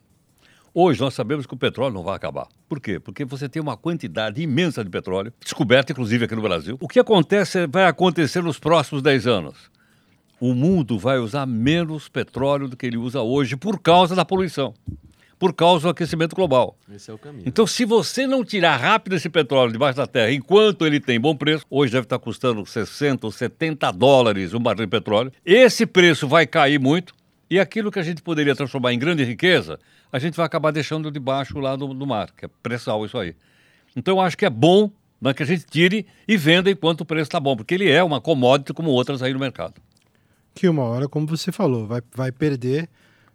Hoje 0.75 1.01
nós 1.01 1.13
sabemos 1.13 1.47
que 1.47 1.53
o 1.53 1.57
petróleo 1.57 1.93
não 1.93 2.03
vai 2.03 2.17
acabar. 2.17 2.47
Por 2.67 2.81
quê? 2.81 2.99
Porque 2.99 3.27
você 3.27 3.47
tem 3.47 3.61
uma 3.61 3.77
quantidade 3.77 4.41
imensa 4.41 4.83
de 4.83 4.89
petróleo, 4.89 5.33
descoberta 5.39 5.93
inclusive 5.93 6.25
aqui 6.25 6.35
no 6.35 6.41
Brasil. 6.41 6.79
O 6.81 6.89
que 6.89 6.99
acontece 6.99 7.67
vai 7.67 7.85
acontecer 7.85 8.43
nos 8.43 8.59
próximos 8.59 9.03
10 9.03 9.27
anos. 9.27 9.71
O 10.41 10.55
mundo 10.55 10.99
vai 10.99 11.19
usar 11.19 11.47
menos 11.47 12.09
petróleo 12.09 12.69
do 12.69 12.77
que 12.77 12.87
ele 12.87 12.97
usa 12.97 13.21
hoje 13.21 13.55
por 13.55 13.79
causa 13.81 14.17
da 14.17 14.25
poluição, 14.25 14.73
por 15.43 15.53
causa 15.53 15.83
do 15.83 15.89
aquecimento 15.89 16.37
global. 16.37 16.79
Esse 16.95 17.11
é 17.11 17.15
o 17.15 17.19
caminho. 17.19 17.43
Então, 17.45 17.67
se 17.67 17.85
você 17.85 18.29
não 18.29 18.45
tirar 18.45 18.77
rápido 18.77 19.17
esse 19.17 19.29
petróleo 19.29 19.73
debaixo 19.73 19.97
da 19.97 20.07
terra 20.07 20.31
enquanto 20.31 20.87
ele 20.87 21.01
tem 21.01 21.19
bom 21.19 21.35
preço, 21.35 21.67
hoje 21.69 21.91
deve 21.91 22.05
estar 22.05 22.21
custando 22.21 22.65
60 22.65 23.27
ou 23.27 23.33
70 23.33 23.91
dólares 23.91 24.55
um 24.55 24.61
barril 24.61 24.85
de 24.85 24.87
petróleo, 24.87 25.33
esse 25.45 25.85
preço 25.85 26.29
vai 26.29 26.47
cair 26.47 26.79
muito 26.79 27.13
e 27.51 27.59
aquilo 27.59 27.91
que 27.91 27.99
a 27.99 28.05
gente 28.05 28.23
poderia 28.23 28.55
transformar 28.55 28.93
em 28.93 28.99
grande 29.01 29.25
riqueza, 29.25 29.81
a 30.13 30.19
gente 30.21 30.37
vai 30.37 30.47
acabar 30.47 30.71
deixando 30.71 31.11
debaixo 31.11 31.59
lá 31.59 31.75
do, 31.75 31.93
do 31.93 32.07
mar, 32.07 32.31
que 32.31 32.45
é 32.45 32.49
pré-sal 32.63 33.05
isso 33.05 33.19
aí. 33.19 33.35
Então, 33.97 34.19
eu 34.19 34.21
acho 34.21 34.39
que 34.39 34.47
é 34.47 34.51
bom 34.51 34.93
né, 35.21 35.35
que 35.35 35.43
a 35.43 35.47
gente 35.47 35.65
tire 35.65 36.07
e 36.29 36.37
venda 36.37 36.71
enquanto 36.71 37.01
o 37.01 37.05
preço 37.05 37.25
está 37.25 37.41
bom, 37.41 37.57
porque 37.57 37.75
ele 37.75 37.91
é 37.91 38.01
uma 38.05 38.21
commodity 38.21 38.73
como 38.73 38.91
outras 38.91 39.21
aí 39.25 39.33
no 39.33 39.41
mercado. 39.41 39.75
Que 40.55 40.69
uma 40.69 40.85
hora, 40.85 41.09
como 41.09 41.27
você 41.27 41.51
falou, 41.51 41.85
vai, 41.85 42.01
vai 42.15 42.31
perder. 42.31 42.89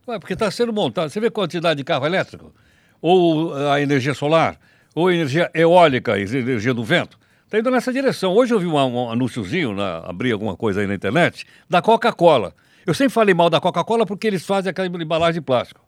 Ué, 0.07 0.17
porque 0.19 0.33
está 0.33 0.49
sendo 0.49 0.71
montado. 0.71 1.09
Você 1.09 1.19
vê 1.19 1.27
a 1.27 1.31
quantidade 1.31 1.77
de 1.77 1.83
carro 1.83 2.05
elétrico? 2.05 2.53
Ou 3.01 3.53
a 3.53 3.81
energia 3.81 4.13
solar? 4.13 4.57
Ou 4.95 5.07
a 5.07 5.13
energia 5.13 5.51
eólica, 5.53 6.13
a 6.13 6.19
energia 6.19 6.73
do 6.73 6.83
vento? 6.83 7.19
Está 7.43 7.59
indo 7.59 7.69
nessa 7.69 7.91
direção. 7.91 8.33
Hoje 8.33 8.53
eu 8.53 8.59
vi 8.59 8.65
um, 8.65 8.75
um 8.75 9.11
anúnciozinho, 9.11 9.73
na, 9.73 9.99
abri 9.99 10.31
alguma 10.31 10.55
coisa 10.55 10.79
aí 10.79 10.87
na 10.87 10.95
internet, 10.95 11.45
da 11.69 11.81
Coca-Cola. 11.81 12.53
Eu 12.85 12.93
sempre 12.93 13.13
falei 13.13 13.33
mal 13.35 13.49
da 13.49 13.59
Coca-Cola 13.59 14.05
porque 14.05 14.27
eles 14.27 14.45
fazem 14.45 14.69
aquela 14.69 14.87
embalagem 14.87 15.41
de 15.41 15.41
plástico. 15.41 15.81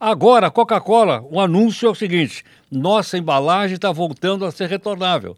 Agora, 0.00 0.46
a 0.46 0.50
Coca-Cola, 0.50 1.22
o 1.30 1.38
anúncio 1.38 1.88
é 1.88 1.90
o 1.90 1.94
seguinte: 1.94 2.44
nossa 2.70 3.18
embalagem 3.18 3.74
está 3.74 3.92
voltando 3.92 4.46
a 4.46 4.50
ser 4.50 4.68
retornável. 4.68 5.36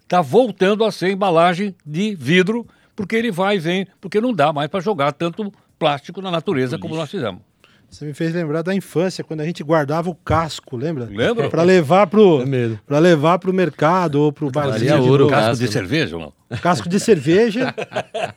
Está 0.00 0.20
voltando 0.20 0.84
a 0.84 0.92
ser 0.92 1.10
embalagem 1.10 1.74
de 1.84 2.14
vidro, 2.14 2.66
porque 2.94 3.16
ele 3.16 3.32
vai 3.32 3.56
e 3.56 3.58
vem, 3.58 3.86
porque 4.00 4.20
não 4.20 4.32
dá 4.32 4.52
mais 4.52 4.68
para 4.68 4.80
jogar 4.80 5.12
tanto 5.12 5.52
plástico 5.78 6.20
na 6.22 6.30
natureza 6.30 6.78
como 6.78 6.94
nós 6.94 7.10
fizemos. 7.10 7.51
Você 7.92 8.06
me 8.06 8.14
fez 8.14 8.32
lembrar 8.32 8.62
da 8.62 8.74
infância, 8.74 9.22
quando 9.22 9.42
a 9.42 9.44
gente 9.44 9.62
guardava 9.62 10.08
o 10.08 10.14
casco, 10.14 10.78
lembra? 10.78 11.04
Lembra? 11.04 11.50
Para 11.50 11.62
levar 11.62 12.06
pro 12.06 12.40
É 12.40 12.78
para 12.86 12.98
levar 12.98 13.38
pro 13.38 13.52
mercado 13.52 14.14
ou 14.14 14.32
pro 14.32 14.50
barzinho 14.50 14.88
Valia 14.92 15.04
de 15.04 15.10
ouro. 15.10 15.28
Casco 15.28 15.62
de 15.62 15.70
cerveja 15.70 16.18
não? 16.18 16.32
Casco 16.62 16.88
de 16.88 16.98
cerveja. 16.98 17.74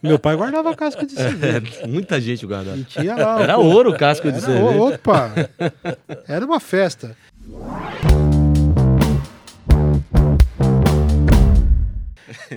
Meu 0.03 0.19
pai 0.19 0.35
guardava 0.35 0.75
casco 0.75 1.05
de 1.05 1.13
cerveja. 1.15 1.83
É, 1.83 1.87
muita 1.87 2.19
gente 2.19 2.45
guardava. 2.45 2.75
E 2.75 2.83
tinha 2.83 3.15
lá. 3.15 3.41
Era 3.41 3.55
pô, 3.55 3.61
ouro 3.61 3.91
o 3.91 3.97
casco 3.97 4.29
de 4.29 4.39
era, 4.39 4.45
cerveja. 4.45 4.81
Opa! 4.81 5.31
Era 6.27 6.45
uma 6.45 6.59
festa. 6.59 7.15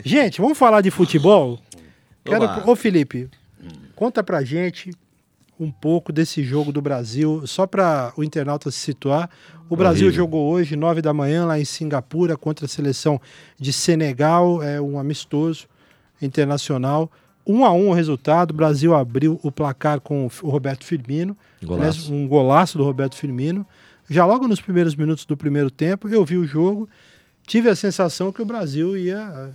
Gente, 0.04 0.40
vamos 0.40 0.58
falar 0.58 0.80
de 0.80 0.90
futebol? 0.90 1.60
Quero, 2.24 2.68
ô 2.68 2.74
Felipe, 2.74 3.30
conta 3.94 4.24
pra 4.24 4.42
gente 4.42 4.90
um 5.58 5.70
pouco 5.70 6.12
desse 6.12 6.42
jogo 6.42 6.70
do 6.70 6.80
Brasil, 6.80 7.46
só 7.46 7.66
para 7.66 8.12
o 8.16 8.22
internauta 8.22 8.70
se 8.70 8.78
situar. 8.78 9.28
O 9.68 9.76
Brasil 9.76 10.06
Horrível. 10.06 10.24
jogou 10.24 10.50
hoje, 10.50 10.76
nove 10.76 11.02
da 11.02 11.12
manhã, 11.12 11.44
lá 11.44 11.58
em 11.58 11.64
Singapura, 11.64 12.36
contra 12.36 12.66
a 12.66 12.68
seleção 12.68 13.20
de 13.58 13.72
Senegal, 13.72 14.62
é 14.62 14.80
um 14.80 14.98
amistoso 14.98 15.66
internacional. 16.22 17.10
Um 17.46 17.64
a 17.64 17.72
um 17.72 17.88
o 17.88 17.92
resultado, 17.92 18.50
o 18.50 18.54
Brasil 18.54 18.94
abriu 18.94 19.40
o 19.42 19.50
placar 19.50 20.00
com 20.00 20.26
o 20.42 20.48
Roberto 20.48 20.84
Firmino, 20.84 21.36
Golaço. 21.62 22.12
Um 22.12 22.28
golaço 22.28 22.78
do 22.78 22.84
Roberto 22.84 23.16
Firmino. 23.16 23.66
já 24.08 24.24
logo 24.24 24.46
nos 24.46 24.60
primeiros 24.60 24.94
minutos 24.94 25.24
do 25.24 25.36
primeiro 25.36 25.70
tempo, 25.70 26.08
eu 26.08 26.24
vi 26.24 26.36
o 26.36 26.46
jogo, 26.46 26.88
tive 27.46 27.68
a 27.68 27.74
sensação 27.74 28.30
que 28.30 28.40
o 28.40 28.44
Brasil 28.44 28.96
ia 28.96 29.50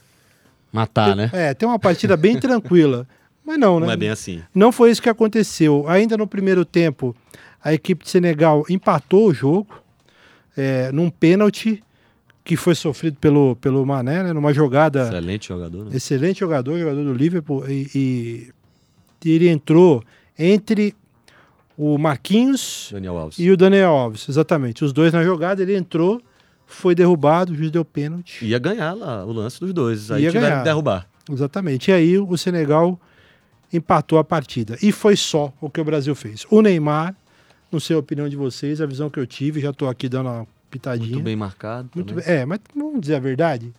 Matar, 0.71 1.09
ter, 1.09 1.15
né? 1.15 1.29
é, 1.31 1.53
ter 1.53 1.65
uma 1.65 1.79
partida 1.79 2.17
bem 2.17 2.37
tranquila. 2.41 3.07
Mas 3.45 3.59
não, 3.59 3.79
né? 3.79 3.85
Não 3.85 3.93
é 3.93 3.97
bem 3.97 4.09
assim. 4.09 4.41
Não 4.53 4.71
foi 4.71 4.91
isso 4.91 5.01
que 5.01 5.09
aconteceu. 5.09 5.85
Ainda 5.87 6.17
no 6.17 6.25
primeiro 6.27 6.63
tempo, 6.63 7.15
a 7.63 7.73
equipe 7.73 8.03
de 8.03 8.09
Senegal 8.09 8.65
empatou 8.69 9.27
o 9.27 9.33
jogo 9.33 9.81
é, 10.55 10.91
num 10.91 11.09
pênalti 11.09 11.83
que 12.43 12.57
foi 12.57 12.75
sofrido 12.75 13.17
pelo, 13.19 13.55
pelo 13.55 13.85
Mané, 13.85 14.23
né, 14.23 14.33
numa 14.33 14.53
jogada. 14.53 15.03
Excelente 15.03 15.47
jogador, 15.47 15.85
né? 15.85 15.91
Excelente 15.95 16.39
jogador, 16.39 16.77
jogador 16.77 17.03
do 17.03 17.13
Liverpool. 17.13 17.69
E, 17.69 18.51
e, 19.23 19.29
ele 19.31 19.47
entrou 19.47 20.03
entre 20.37 20.93
o 21.77 21.97
Marquinhos 21.97 22.91
e 23.37 23.49
o 23.49 23.55
Daniel 23.55 23.91
Alves, 23.91 24.27
exatamente. 24.27 24.83
Os 24.83 24.91
dois 24.91 25.13
na 25.13 25.23
jogada, 25.23 25.61
ele 25.61 25.75
entrou, 25.75 26.21
foi 26.65 26.93
derrubado, 26.93 27.53
o 27.53 27.55
juiz 27.55 27.71
deu 27.71 27.85
pênalti. 27.85 28.45
Ia 28.45 28.59
ganhar 28.59 28.93
lá 28.93 29.25
o 29.25 29.31
lance 29.31 29.59
dos 29.59 29.73
dois. 29.73 30.11
Aí 30.11 30.23
Ia 30.23 30.29
tiveram 30.29 30.49
ganhar. 30.49 30.59
que 30.59 30.65
derrubar. 30.65 31.07
Exatamente. 31.31 31.89
E 31.89 31.93
aí 31.93 32.17
o 32.17 32.37
Senegal 32.37 32.99
empatou 33.73 34.19
a 34.19 34.23
partida. 34.23 34.77
E 34.81 34.91
foi 34.91 35.15
só 35.15 35.51
o 35.59 35.69
que 35.69 35.81
o 35.81 35.83
Brasil 35.83 36.13
fez. 36.15 36.45
O 36.49 36.61
Neymar, 36.61 37.15
não 37.71 37.79
sei 37.79 37.95
a 37.95 37.99
opinião 37.99 38.29
de 38.29 38.35
vocês, 38.35 38.79
a 38.79 38.85
visão 38.85 39.09
que 39.09 39.19
eu 39.19 39.25
tive, 39.27 39.59
já 39.59 39.71
estou 39.71 39.89
aqui 39.89 40.07
dando 40.07 40.29
uma 40.29 40.47
pitadinha. 40.69 41.11
Muito 41.13 41.23
bem 41.25 41.35
marcado. 41.35 41.89
Muito 41.95 42.13
bem. 42.13 42.23
É, 42.27 42.45
mas 42.45 42.59
vamos 42.75 43.01
dizer 43.01 43.15
a 43.15 43.19
verdade, 43.19 43.73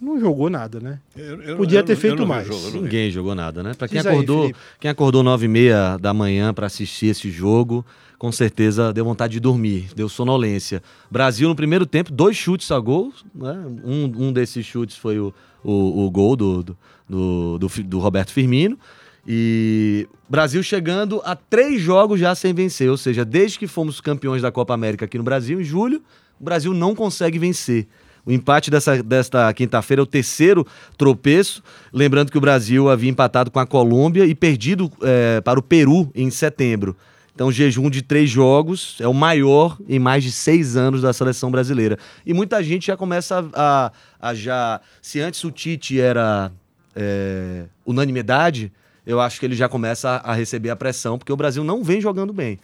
não 0.00 0.18
jogou 0.18 0.50
nada, 0.50 0.80
né? 0.80 0.98
Eu- 1.16 1.42
eu- 1.42 1.56
Podia 1.56 1.80
eu 1.80 1.84
ter 1.84 1.96
feito 1.96 2.26
mais. 2.26 2.46
jogo. 2.46 2.82
Ninguém 2.82 3.10
jogou 3.10 3.34
nada, 3.34 3.62
né? 3.62 3.72
Pra 3.74 3.86
quem 3.88 3.98
Diz 3.98 4.06
acordou, 4.06 4.50
quem 4.80 4.90
acordou 4.90 5.22
nove 5.22 5.44
e 5.46 5.48
meia 5.48 5.96
da 5.98 6.12
manhã 6.12 6.52
para 6.52 6.66
assistir 6.66 7.06
esse 7.06 7.30
jogo, 7.30 7.84
com 8.18 8.30
certeza 8.32 8.92
deu 8.92 9.04
vontade 9.04 9.34
de 9.34 9.40
dormir, 9.40 9.88
deu 9.94 10.08
sonolência. 10.08 10.82
Brasil 11.10 11.48
no 11.48 11.54
primeiro 11.54 11.84
tempo, 11.86 12.10
dois 12.12 12.36
chutes 12.36 12.70
a 12.70 12.78
gol, 12.78 13.12
né? 13.34 13.52
um, 13.84 14.26
um 14.28 14.32
desses 14.32 14.64
chutes 14.64 14.96
foi 14.96 15.18
o, 15.18 15.32
o, 15.62 16.04
o 16.06 16.10
gol 16.10 16.34
do, 16.36 16.62
do, 16.62 16.76
do, 17.08 17.58
do 17.58 17.82
do 17.84 17.98
Roberto 17.98 18.30
Firmino. 18.32 18.78
E 19.26 20.06
Brasil 20.28 20.62
chegando 20.62 21.20
a 21.24 21.34
três 21.34 21.80
jogos 21.80 22.20
já 22.20 22.34
sem 22.34 22.52
vencer, 22.52 22.90
ou 22.90 22.96
seja, 22.96 23.24
desde 23.24 23.58
que 23.58 23.66
fomos 23.66 24.00
campeões 24.00 24.42
da 24.42 24.52
Copa 24.52 24.74
América 24.74 25.04
aqui 25.06 25.16
no 25.16 25.24
Brasil, 25.24 25.60
em 25.60 25.64
julho, 25.64 26.02
o 26.40 26.44
Brasil 26.44 26.74
não 26.74 26.94
consegue 26.94 27.38
vencer. 27.38 27.86
O 28.26 28.32
empate 28.32 28.70
dessa, 28.70 29.02
desta 29.02 29.52
quinta-feira 29.52 30.00
é 30.00 30.02
o 30.02 30.06
terceiro 30.06 30.66
tropeço. 30.96 31.62
Lembrando 31.92 32.32
que 32.32 32.38
o 32.38 32.40
Brasil 32.40 32.88
havia 32.88 33.10
empatado 33.10 33.50
com 33.50 33.58
a 33.60 33.66
Colômbia 33.66 34.24
e 34.24 34.34
perdido 34.34 34.90
eh, 35.02 35.42
para 35.42 35.58
o 35.58 35.62
Peru 35.62 36.10
em 36.14 36.30
setembro. 36.30 36.96
Então, 37.34 37.52
jejum 37.52 37.90
de 37.90 38.00
três 38.00 38.30
jogos 38.30 38.96
é 39.00 39.08
o 39.08 39.12
maior 39.12 39.76
em 39.88 39.98
mais 39.98 40.22
de 40.24 40.32
seis 40.32 40.74
anos 40.76 41.02
da 41.02 41.12
seleção 41.12 41.50
brasileira. 41.50 41.98
E 42.24 42.32
muita 42.32 42.62
gente 42.62 42.86
já 42.86 42.96
começa 42.96 43.44
a, 43.52 43.86
a- 44.20 44.30
a 44.30 44.34
já. 44.34 44.80
Se 45.02 45.20
antes 45.20 45.44
o 45.44 45.50
Tite 45.50 46.00
era 46.00 46.50
eh, 46.96 47.64
unanimidade, 47.84 48.72
eu 49.06 49.20
acho 49.20 49.38
que 49.38 49.46
ele 49.46 49.54
já 49.54 49.68
começa 49.68 50.10
a, 50.24 50.32
receber 50.34 50.70
a 50.70 50.76
pressão, 50.76 51.18
porque 51.18 51.32
o 51.32 51.36
Brasil 51.36 51.62
não 51.64 51.82
vem 51.84 52.00
jogando 52.00 52.32
bem. 52.32 52.58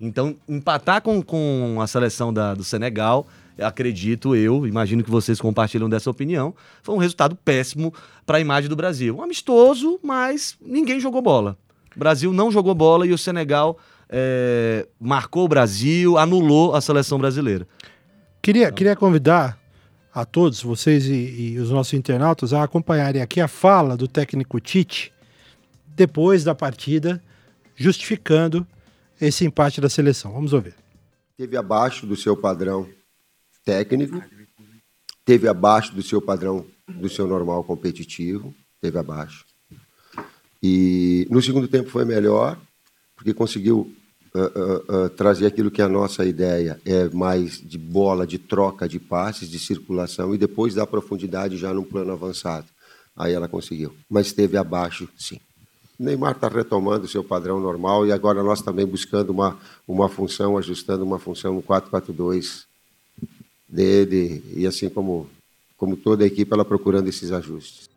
Então, 0.00 0.36
empatar 0.48 1.00
com, 1.00 1.22
com 1.22 1.78
a 1.80 1.86
seleção 1.86 2.32
da- 2.32 2.54
do 2.54 2.62
Senegal, 2.62 3.26
acredito 3.58 4.36
eu, 4.36 4.66
imagino 4.66 5.02
que 5.02 5.10
vocês 5.10 5.40
compartilham 5.40 5.88
dessa 5.88 6.10
opinião, 6.10 6.54
foi 6.82 6.94
um 6.94 6.98
resultado 6.98 7.34
péssimo 7.34 7.94
para 8.26 8.36
a 8.36 8.40
imagem 8.40 8.68
do 8.68 8.76
Brasil. 8.76 9.16
Um 9.16 9.22
amistoso, 9.22 9.98
mas 10.02 10.56
ninguém 10.60 11.00
jogou 11.00 11.22
bola. 11.22 11.56
O 11.94 11.98
Brasil 11.98 12.30
não 12.32 12.50
jogou 12.50 12.74
bola 12.74 13.06
e 13.06 13.12
o 13.12 13.16
Senegal 13.16 13.78
eh, 14.10 14.86
marcou 15.00 15.46
o 15.46 15.48
Brasil, 15.48 16.18
anulou 16.18 16.74
a 16.74 16.80
seleção 16.82 17.18
brasileira. 17.18 17.66
Queria, 18.42 18.70
queria 18.70 18.94
convidar 18.94 19.58
a 20.14 20.24
todos, 20.26 20.62
vocês 20.62 21.06
e, 21.06 21.54
e 21.54 21.58
os 21.58 21.70
nossos 21.70 21.94
internautas, 21.94 22.52
a 22.52 22.62
acompanharem 22.62 23.20
aqui 23.22 23.40
a 23.40 23.48
fala 23.48 23.96
do 23.96 24.06
técnico 24.06 24.60
Tite 24.60 25.12
depois 25.96 26.44
da 26.44 26.54
partida, 26.54 27.22
justificando 27.74 28.66
esse 29.18 29.46
empate 29.46 29.80
da 29.80 29.88
seleção. 29.88 30.32
Vamos 30.32 30.52
ouvir. 30.52 30.74
Teve 31.36 31.56
abaixo 31.56 32.06
do 32.06 32.14
seu 32.14 32.36
padrão 32.36 32.88
técnico, 33.64 34.22
teve 35.24 35.48
abaixo 35.48 35.94
do 35.94 36.02
seu 36.02 36.20
padrão 36.20 36.66
do 36.86 37.08
seu 37.08 37.26
normal 37.26 37.64
competitivo, 37.64 38.54
teve 38.80 38.98
abaixo. 38.98 39.44
E 40.62 41.26
no 41.30 41.40
segundo 41.40 41.66
tempo 41.66 41.88
foi 41.90 42.04
melhor, 42.04 42.58
porque 43.16 43.32
conseguiu 43.32 43.92
ah, 44.34 44.38
ah, 44.38 44.82
ah, 44.88 45.08
trazer 45.10 45.46
aquilo 45.46 45.70
que 45.70 45.80
a 45.80 45.88
nossa 45.88 46.24
ideia 46.24 46.78
é 46.84 47.08
mais 47.08 47.58
de 47.60 47.78
bola, 47.78 48.26
de 48.26 48.38
troca 48.38 48.88
de 48.88 49.00
passes, 49.00 49.48
de 49.48 49.58
circulação 49.58 50.34
e 50.34 50.38
depois 50.38 50.74
da 50.74 50.86
profundidade 50.86 51.56
já 51.56 51.72
num 51.72 51.84
plano 51.84 52.12
avançado. 52.12 52.66
Aí 53.16 53.32
ela 53.32 53.48
conseguiu, 53.48 53.94
mas 54.10 54.26
esteve 54.26 54.58
abaixo, 54.58 55.08
sim. 55.16 55.40
O 55.98 56.02
Neymar 56.04 56.32
está 56.32 56.48
retomando 56.48 57.06
o 57.06 57.08
seu 57.08 57.24
padrão 57.24 57.58
normal 57.58 58.06
e 58.06 58.12
agora 58.12 58.42
nós 58.42 58.60
também 58.60 58.86
buscando 58.86 59.30
uma, 59.30 59.56
uma 59.88 60.08
função, 60.08 60.58
ajustando 60.58 61.04
uma 61.04 61.18
função 61.18 61.54
no 61.54 61.62
4-4-2 61.62 62.64
dele 63.68 64.44
e 64.54 64.66
assim 64.66 64.88
como, 64.88 65.28
como 65.76 65.96
toda 65.96 66.24
a 66.24 66.26
equipe, 66.26 66.52
ela 66.52 66.64
procurando 66.64 67.08
esses 67.08 67.32
ajustes. 67.32 67.88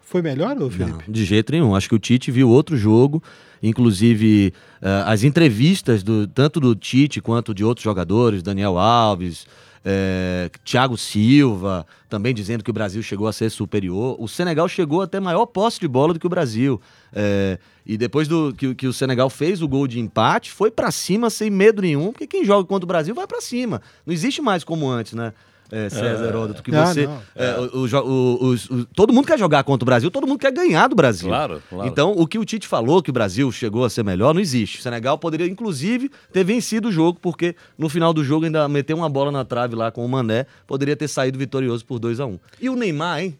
Foi 0.00 0.22
melhor, 0.22 0.54
Não, 0.54 0.70
Felipe? 0.70 1.10
de 1.10 1.24
jeito 1.24 1.52
nenhum. 1.52 1.74
Acho 1.74 1.88
que 1.88 1.94
o 1.94 1.98
Tite 1.98 2.30
viu 2.30 2.48
outro 2.48 2.76
jogo, 2.76 3.22
inclusive 3.62 4.52
eh, 4.80 5.02
as 5.06 5.24
entrevistas 5.24 6.02
do, 6.02 6.26
tanto 6.26 6.60
do 6.60 6.74
Tite 6.74 7.20
quanto 7.20 7.54
de 7.54 7.64
outros 7.64 7.84
jogadores, 7.84 8.42
Daniel 8.42 8.78
Alves, 8.78 9.46
eh, 9.84 10.50
Thiago 10.64 10.96
Silva, 10.96 11.86
também 12.08 12.32
dizendo 12.32 12.64
que 12.64 12.70
o 12.70 12.72
Brasil 12.72 13.02
chegou 13.02 13.26
a 13.26 13.32
ser 13.32 13.50
superior. 13.50 14.16
O 14.18 14.26
Senegal 14.26 14.68
chegou 14.68 15.02
a 15.02 15.06
ter 15.06 15.20
maior 15.20 15.44
posse 15.46 15.78
de 15.78 15.86
bola 15.86 16.14
do 16.14 16.20
que 16.20 16.26
o 16.26 16.30
Brasil. 16.30 16.80
Eh, 17.12 17.58
e 17.84 17.98
depois 17.98 18.26
do 18.26 18.54
que, 18.54 18.74
que 18.74 18.86
o 18.86 18.92
Senegal 18.92 19.28
fez 19.28 19.60
o 19.60 19.68
gol 19.68 19.86
de 19.86 20.00
empate, 20.00 20.50
foi 20.50 20.70
pra 20.70 20.90
cima 20.90 21.28
sem 21.28 21.50
medo 21.50 21.82
nenhum, 21.82 22.12
porque 22.12 22.26
quem 22.26 22.44
joga 22.44 22.66
contra 22.66 22.84
o 22.84 22.88
Brasil 22.88 23.14
vai 23.14 23.26
pra 23.26 23.40
cima. 23.40 23.82
Não 24.06 24.14
existe 24.14 24.40
mais 24.40 24.64
como 24.64 24.88
antes, 24.88 25.12
né? 25.12 25.34
É, 25.72 25.88
César 25.88 26.26
Heródoto, 26.26 26.62
que 26.62 26.74
Ah, 26.74 26.86
você. 26.86 27.08
é, 27.34 27.56
o- 27.58 27.84
o 27.84 28.54
o- 28.54 28.84
todo 28.94 29.12
mundo 29.12 29.26
quer 29.26 29.38
jogar 29.38 29.64
contra 29.64 29.82
o 29.84 29.86
Brasil, 29.86 30.10
todo 30.10 30.26
mundo 30.26 30.38
quer 30.38 30.52
ganhar 30.52 30.86
do 30.88 30.94
Brasil. 30.94 31.28
Claro, 31.28 31.62
claro. 31.68 31.88
Então, 31.88 32.12
o 32.12 32.26
que 32.26 32.38
o 32.38 32.44
Tite 32.44 32.68
falou 32.68 33.02
que 33.02 33.10
o 33.10 33.12
Brasil 33.12 33.50
chegou 33.50 33.84
a 33.84 33.90
ser 33.90 34.04
melhor, 34.04 34.34
não 34.34 34.40
existe. 34.40 34.78
O 34.78 34.82
Senegal 34.82 35.18
poderia, 35.18 35.46
inclusive, 35.46 36.10
ter 36.32 36.44
vencido 36.44 36.88
o 36.88 36.92
jogo, 36.92 37.18
porque 37.20 37.56
no 37.78 37.88
final 37.88 38.12
do 38.12 38.22
jogo 38.22 38.44
ainda 38.44 38.68
meteu 38.68 38.96
uma 38.96 39.08
bola 39.08 39.32
na 39.32 39.44
trave 39.44 39.74
lá 39.74 39.90
com 39.90 40.04
o 40.04 40.08
Mané, 40.08 40.46
poderia 40.66 40.94
ter 40.94 41.08
saído 41.08 41.38
vitorioso 41.38 41.84
por 41.84 41.98
2 41.98 42.20
a 42.20 42.26
1 42.26 42.38
E 42.60 42.68
o 42.68 42.76
Neymar, 42.76 43.20
hein? 43.22 43.38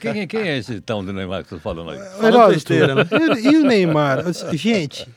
Quem, 0.00 0.26
quem 0.28 0.40
é 0.42 0.58
esse 0.58 0.80
tão 0.80 1.04
de 1.04 1.12
Neymar 1.12 1.42
que 1.42 1.48
você 1.48 1.54
tá 1.56 1.60
falando 1.62 1.90
aí? 1.90 1.98
Heródoto, 2.24 2.52
besteira, 2.52 2.94
né? 2.94 3.08
e, 3.42 3.48
e 3.48 3.56
o 3.56 3.62
Neymar? 3.64 4.24
Gente, 4.52 5.08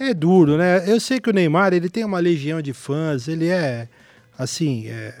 é 0.00 0.12
duro, 0.12 0.56
né? 0.56 0.82
Eu 0.90 0.98
sei 0.98 1.20
que 1.20 1.30
o 1.30 1.32
Neymar 1.32 1.72
ele 1.72 1.88
tem 1.88 2.04
uma 2.04 2.18
legião 2.18 2.60
de 2.60 2.72
fãs, 2.72 3.28
ele 3.28 3.48
é, 3.48 3.88
assim, 4.38 4.86
é, 4.88 5.14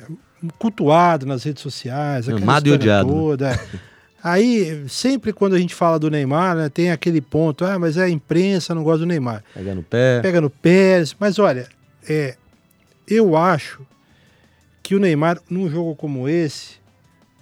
cultuado 0.58 1.26
nas 1.26 1.44
redes 1.44 1.62
sociais, 1.62 2.28
Amado 2.28 2.68
e 2.68 2.72
odiado, 2.72 3.08
né? 3.08 3.14
toda. 3.14 3.50
é. 3.50 3.94
Aí, 4.24 4.88
sempre 4.88 5.34
quando 5.34 5.52
a 5.52 5.58
gente 5.58 5.74
fala 5.74 5.98
do 5.98 6.10
Neymar, 6.10 6.56
né, 6.56 6.70
tem 6.70 6.90
aquele 6.90 7.20
ponto, 7.20 7.62
ah, 7.62 7.78
mas 7.78 7.98
a 7.98 8.08
imprensa 8.08 8.74
não 8.74 8.82
gosta 8.82 9.00
do 9.00 9.06
Neymar. 9.06 9.44
Pega 9.52 9.74
no 9.74 9.82
pé. 9.82 10.20
Pega 10.22 10.40
no 10.40 10.48
pé, 10.48 11.04
mas 11.20 11.38
olha, 11.38 11.68
é, 12.08 12.34
eu 13.06 13.36
acho 13.36 13.86
que 14.82 14.94
o 14.94 14.98
Neymar, 14.98 15.38
num 15.50 15.68
jogo 15.68 15.94
como 15.94 16.26
esse, 16.26 16.76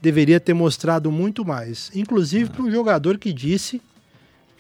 deveria 0.01 0.41
ter 0.41 0.55
mostrado 0.55 1.13
muito 1.13 1.45
mais. 1.45 1.89
Inclusive 1.95 2.51
para 2.51 2.63
um 2.63 2.71
jogador 2.71 3.17
que 3.17 3.33
disse 3.33 3.81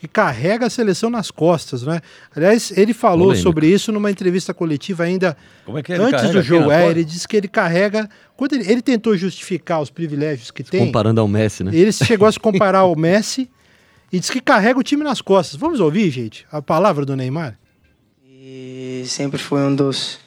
que 0.02 0.09
carrega 0.09 0.66
a 0.66 0.71
seleção 0.71 1.09
nas 1.09 1.30
costas, 1.30 1.85
né? 1.85 2.00
Aliás, 2.35 2.76
ele 2.76 2.92
falou 2.92 3.26
Polêmica. 3.26 3.42
sobre 3.44 3.68
isso 3.68 3.92
numa 3.92 4.11
entrevista 4.11 4.52
coletiva 4.52 5.04
ainda 5.04 5.37
Como 5.64 5.78
é 5.78 5.82
que 5.85 5.92
ele 5.92 6.02
antes 6.02 6.28
do 6.30 6.42
jogo. 6.42 6.73
É, 6.73 6.90
ele 6.90 7.04
disse 7.04 7.28
que 7.28 7.37
ele 7.37 7.47
carrega. 7.47 8.11
Quando 8.37 8.54
ele, 8.54 8.68
ele 8.68 8.82
tentou 8.82 9.16
justificar 9.16 9.80
os 9.80 9.90
privilégios 9.90 10.50
que 10.50 10.64
tem, 10.64 10.87
Comparando 10.87 11.21
ao 11.21 11.28
Messi, 11.28 11.62
né? 11.62 11.71
ele 11.73 11.92
chegou 11.92 12.26
a 12.26 12.32
se 12.32 12.40
comparar 12.40 12.80
ao 12.80 12.97
Messi 12.97 13.49
e 14.12 14.18
disse 14.18 14.32
que 14.32 14.40
carrega 14.40 14.76
o 14.76 14.82
time 14.82 15.04
nas 15.04 15.21
costas. 15.21 15.54
Vamos 15.54 15.78
ouvir, 15.78 16.11
gente, 16.11 16.44
a 16.50 16.61
palavra 16.61 17.06
do 17.06 17.14
Neymar? 17.14 17.56
E 18.26 19.04
sempre 19.06 19.38
foi 19.38 19.61
um 19.61 19.73
dos, 19.73 20.18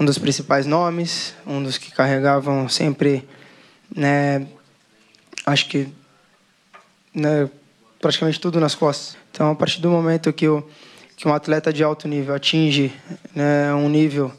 um 0.00 0.04
dos 0.04 0.18
principais 0.18 0.66
nomes, 0.66 1.32
um 1.46 1.62
dos 1.62 1.78
que 1.78 1.92
carregavam 1.92 2.68
sempre, 2.68 3.24
né, 3.94 4.48
acho 5.46 5.68
que, 5.68 5.86
né, 7.14 7.48
praticamente 8.00 8.40
tudo 8.40 8.58
nas 8.58 8.74
costas. 8.74 9.16
Então, 9.30 9.50
a 9.50 9.54
partir 9.54 9.80
do 9.80 9.90
momento 9.90 10.32
que, 10.32 10.48
o, 10.48 10.66
que 11.16 11.28
um 11.28 11.34
atleta 11.34 11.72
de 11.72 11.84
alto 11.84 12.08
nível 12.08 12.34
atinge 12.34 12.92
né, 13.34 13.72
um 13.74 13.88
nível 13.88 14.32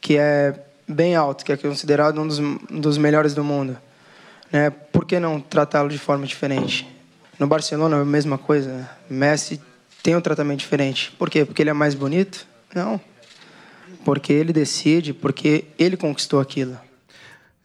que 0.00 0.16
é 0.16 0.54
bem 0.86 1.16
alto, 1.16 1.44
que 1.44 1.52
é 1.52 1.56
considerado 1.56 2.20
um 2.20 2.26
dos, 2.26 2.38
um 2.38 2.58
dos 2.70 2.98
melhores 2.98 3.34
do 3.34 3.42
mundo, 3.42 3.76
né, 4.52 4.70
por 4.70 5.04
que 5.04 5.18
não 5.18 5.40
tratá-lo 5.40 5.88
de 5.88 5.98
forma 5.98 6.26
diferente? 6.26 6.86
No 7.38 7.46
Barcelona, 7.46 8.00
a 8.00 8.04
mesma 8.04 8.38
coisa. 8.38 8.88
Messi 9.10 9.60
tem 10.02 10.14
um 10.14 10.20
tratamento 10.20 10.60
diferente. 10.60 11.12
Por 11.18 11.28
quê? 11.28 11.44
Porque 11.44 11.62
ele 11.62 11.70
é 11.70 11.74
mais 11.74 11.94
bonito? 11.94 12.46
Não. 12.74 13.00
porque 14.04 14.32
ele 14.32 14.52
decide, 14.52 15.12
porque 15.12 15.64
ele 15.78 15.96
conquistou 15.96 16.38
aquilo. 16.38 16.78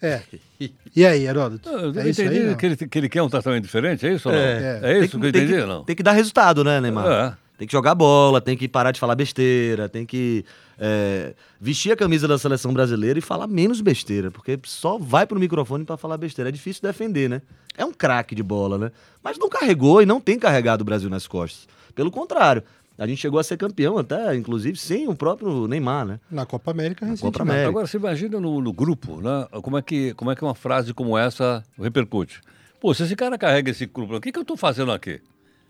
É. 0.01 0.21
E 0.93 1.05
aí, 1.05 1.25
Heródoto? 1.25 1.69
Eu 1.69 1.99
é 1.99 2.09
isso 2.09 2.21
entendi 2.21 2.49
aí, 2.49 2.55
que, 2.55 2.65
ele, 2.65 2.75
que 2.75 2.97
ele 2.99 3.09
quer 3.09 3.23
um 3.23 3.29
tratamento 3.29 3.63
diferente, 3.63 4.05
é 4.05 4.13
isso 4.13 4.27
ou 4.27 4.35
não? 4.35 4.41
É. 4.41 4.79
É, 4.83 4.99
isso 4.99 5.11
Tem 5.11 5.19
que 5.21 5.25
eu 5.25 5.29
entendi, 5.29 5.53
tem 5.53 5.65
não? 5.65 5.83
Tem 5.85 5.95
que 5.95 6.03
dar 6.03 6.11
resultado, 6.11 6.63
né, 6.65 6.81
Neymar? 6.81 7.07
É. 7.07 7.33
Tem 7.57 7.67
que 7.67 7.71
jogar 7.71 7.95
bola, 7.95 8.41
tem 8.41 8.57
que 8.57 8.67
parar 8.67 8.91
de 8.91 8.99
falar 8.99 9.15
besteira, 9.15 9.87
tem 9.87 10.05
que 10.05 10.43
é, 10.79 11.33
vestir 11.59 11.91
a 11.91 11.95
camisa 11.95 12.27
da 12.27 12.37
seleção 12.37 12.73
brasileira 12.73 13.19
e 13.19 13.21
falar 13.21 13.45
menos 13.47 13.81
besteira, 13.81 14.31
porque 14.31 14.59
só 14.65 14.97
vai 14.97 15.27
pro 15.27 15.39
microfone 15.39 15.85
pra 15.85 15.95
falar 15.95 16.17
besteira. 16.17 16.49
É 16.49 16.51
difícil 16.51 16.81
defender, 16.81 17.29
né? 17.29 17.41
É 17.77 17.85
um 17.85 17.93
craque 17.93 18.33
de 18.33 18.41
bola, 18.43 18.77
né? 18.77 18.91
Mas 19.23 19.37
não 19.37 19.47
carregou 19.47 20.01
e 20.01 20.05
não 20.05 20.19
tem 20.19 20.39
carregado 20.39 20.81
o 20.81 20.85
Brasil 20.85 21.09
nas 21.09 21.27
costas. 21.27 21.67
Pelo 21.93 22.09
contrário, 22.09 22.63
a 23.01 23.07
gente 23.07 23.19
chegou 23.19 23.39
a 23.39 23.43
ser 23.43 23.57
campeão 23.57 23.97
até, 23.97 24.35
inclusive, 24.35 24.77
sem 24.77 25.07
o 25.07 25.15
próprio 25.15 25.67
Neymar, 25.67 26.05
né? 26.05 26.19
Na 26.29 26.45
Copa 26.45 26.69
América 26.69 27.03
Na 27.03 27.13
recentemente. 27.13 27.33
Copa 27.39 27.49
América. 27.51 27.69
Agora, 27.69 27.87
você 27.87 27.97
imagina 27.97 28.39
no, 28.39 28.61
no 28.61 28.71
grupo, 28.71 29.19
né? 29.19 29.47
Como 29.63 29.75
é, 29.75 29.81
que, 29.81 30.13
como 30.13 30.29
é 30.29 30.35
que 30.35 30.43
uma 30.43 30.53
frase 30.53 30.93
como 30.93 31.17
essa 31.17 31.63
repercute? 31.79 32.39
Pô, 32.79 32.93
se 32.93 33.01
esse 33.01 33.15
cara 33.15 33.39
carrega 33.39 33.71
esse 33.71 33.87
grupo, 33.87 34.17
o 34.17 34.21
que, 34.21 34.31
que 34.31 34.37
eu 34.37 34.45
tô 34.45 34.55
fazendo 34.55 34.91
aqui? 34.91 35.19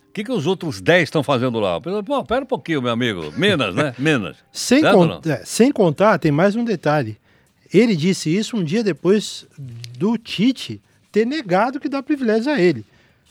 O 0.10 0.14
que, 0.14 0.26
que 0.26 0.32
os 0.32 0.46
outros 0.46 0.82
10 0.82 1.04
estão 1.04 1.24
fazendo 1.24 1.58
lá? 1.58 1.80
Pô, 1.80 2.26
pera 2.26 2.44
um 2.44 2.46
pouquinho, 2.46 2.82
meu 2.82 2.92
amigo. 2.92 3.32
Menos, 3.38 3.74
né? 3.74 3.96
Menos. 3.98 4.36
Sem, 4.52 4.82
con- 4.82 5.22
é, 5.26 5.42
sem 5.46 5.72
contar, 5.72 6.20
tem 6.20 6.34
mais 6.34 6.54
um 6.58 6.66
detalhe. 6.66 7.18
Ele 7.74 7.96
disse 7.96 8.30
isso 8.30 8.58
um 8.58 8.64
dia 8.66 8.84
depois 8.84 9.46
do 9.98 10.18
Tite 10.18 10.82
ter 11.14 11.26
negado 11.26 11.80
que 11.80 11.88
dá 11.88 12.04
privilégio 12.04 12.52
a 12.52 12.60
ele. 12.60 12.84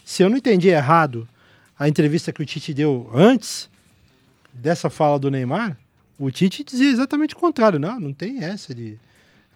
Se 0.07 0.23
eu 0.23 0.30
não 0.30 0.38
entendi 0.38 0.69
errado 0.69 1.28
a 1.78 1.87
entrevista 1.87 2.33
que 2.33 2.42
o 2.42 2.47
Tite 2.47 2.73
deu 2.73 3.11
antes 3.14 3.69
dessa 4.52 4.88
fala 4.90 5.19
do 5.19 5.30
Neymar, 5.30 5.76
o 6.19 6.30
Tite 6.30 6.62
dizia 6.64 6.90
exatamente 6.90 7.35
o 7.35 7.38
contrário. 7.38 7.78
Não, 7.78 7.99
não 7.99 8.12
tem 8.12 8.42
essa 8.45 8.75
de. 8.75 8.99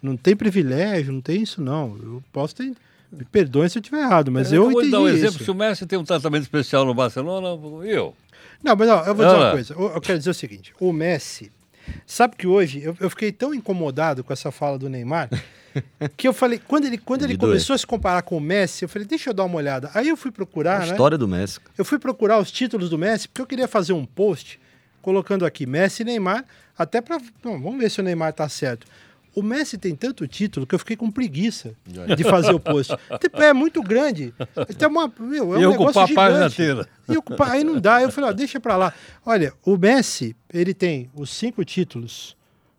Não 0.01 0.15
tem 0.17 0.35
privilégio, 0.35 1.11
não 1.13 1.21
tem 1.21 1.41
isso, 1.41 1.61
não. 1.61 1.97
Eu 2.01 2.23
posso 2.31 2.55
ter. 2.55 2.73
Me 3.11 3.23
perdoem 3.23 3.69
se 3.69 3.77
eu 3.77 3.81
estiver 3.81 4.01
errado, 4.01 4.31
mas 4.31 4.51
eu 4.51 4.63
vou 4.63 4.71
entendi 4.73 4.91
dar 4.91 4.99
um 5.01 5.07
exemplo. 5.07 5.35
isso. 5.35 5.43
Se 5.45 5.51
o 5.51 5.55
Messi 5.55 5.85
tem 5.85 5.97
um 5.97 6.03
tratamento 6.03 6.41
especial 6.43 6.85
no 6.85 6.93
Barcelona, 6.93 7.47
eu? 7.85 8.13
Não, 8.63 8.75
mas 8.75 8.87
não, 8.87 8.97
eu 9.05 9.15
vou 9.15 9.25
dizer 9.25 9.37
uma 9.37 9.47
Ah. 9.49 9.51
coisa. 9.51 9.73
Eu, 9.73 9.91
eu 9.93 10.01
quero 10.01 10.17
dizer 10.17 10.31
o 10.31 10.33
seguinte: 10.33 10.73
o 10.79 10.91
Messi. 10.91 11.51
Sabe 12.05 12.35
que 12.35 12.47
hoje 12.47 12.81
eu, 12.83 12.97
eu 12.99 13.09
fiquei 13.11 13.31
tão 13.31 13.53
incomodado 13.53 14.23
com 14.23 14.33
essa 14.33 14.51
fala 14.51 14.77
do 14.77 14.89
Neymar 14.89 15.29
que 16.17 16.27
eu 16.27 16.33
falei, 16.33 16.59
quando 16.67 16.85
ele, 16.85 16.97
quando 16.97 17.19
De 17.21 17.27
ele 17.27 17.37
doer. 17.37 17.51
começou 17.51 17.75
a 17.75 17.77
se 17.77 17.85
comparar 17.85 18.23
com 18.23 18.35
o 18.37 18.41
Messi, 18.41 18.83
eu 18.83 18.89
falei, 18.89 19.07
deixa 19.07 19.29
eu 19.29 19.33
dar 19.35 19.43
uma 19.43 19.55
olhada. 19.57 19.91
Aí 19.93 20.07
eu 20.09 20.17
fui 20.17 20.29
A 20.29 20.33
procurar, 20.33 20.79
né? 20.79 20.87
história 20.87 21.15
do 21.17 21.27
Messi. 21.27 21.59
Eu 21.77 21.85
fui 21.85 21.99
procurar 21.99 22.39
os 22.39 22.51
títulos 22.51 22.89
do 22.89 22.97
Messi, 22.97 23.27
porque 23.27 23.41
eu 23.41 23.45
queria 23.45 23.67
fazer 23.67 23.93
um 23.93 24.03
post 24.03 24.59
colocando 25.05 25.45
aqui 25.45 25.67
Messi 25.67 26.01
e 26.01 26.05
Neymar, 26.05 26.43
até 26.75 26.99
para. 26.99 27.19
Vamos 27.43 27.77
ver 27.77 27.91
se 27.91 27.99
o 27.99 28.03
Neymar 28.03 28.33
tá 28.33 28.49
certo. 28.49 28.87
O 29.35 29.43
Messi 29.43 29.77
tem 29.77 29.93
tanto 29.93 30.25
título 30.27 30.65
que 30.65 30.73
eu 30.73 30.79
fiquei 30.79 30.95
com 30.95 31.11
preguiça 31.11 31.75
de 32.17 32.23
fazer 32.23 32.53
o 32.53 32.59
post. 32.59 32.91
Tipo, 33.21 33.39
É 33.41 33.53
muito 33.53 33.83
grande. 33.83 34.33
Tem 34.77 34.87
uma, 34.87 35.11
meu, 35.19 35.53
é 35.53 35.57
um 35.57 35.61
E 35.61 35.67
negócio 35.67 36.01
ocupar 36.01 36.09
a 36.09 36.15
página 36.15 36.49
gigante. 36.49 36.53
inteira. 36.61 36.89
E 37.09 37.17
ocupar, 37.17 37.51
aí 37.51 37.63
não 37.63 37.79
dá. 37.79 38.01
Eu 38.01 38.09
falei, 38.11 38.29
ó, 38.31 38.33
deixa 38.33 38.59
pra 38.59 38.77
lá. 38.77 38.93
Olha, 39.25 39.53
o 39.63 39.77
Messi, 39.77 40.35
ele 40.51 40.73
tem 40.73 41.09
os 41.13 41.29
cinco 41.29 41.63
títulos 41.63 42.35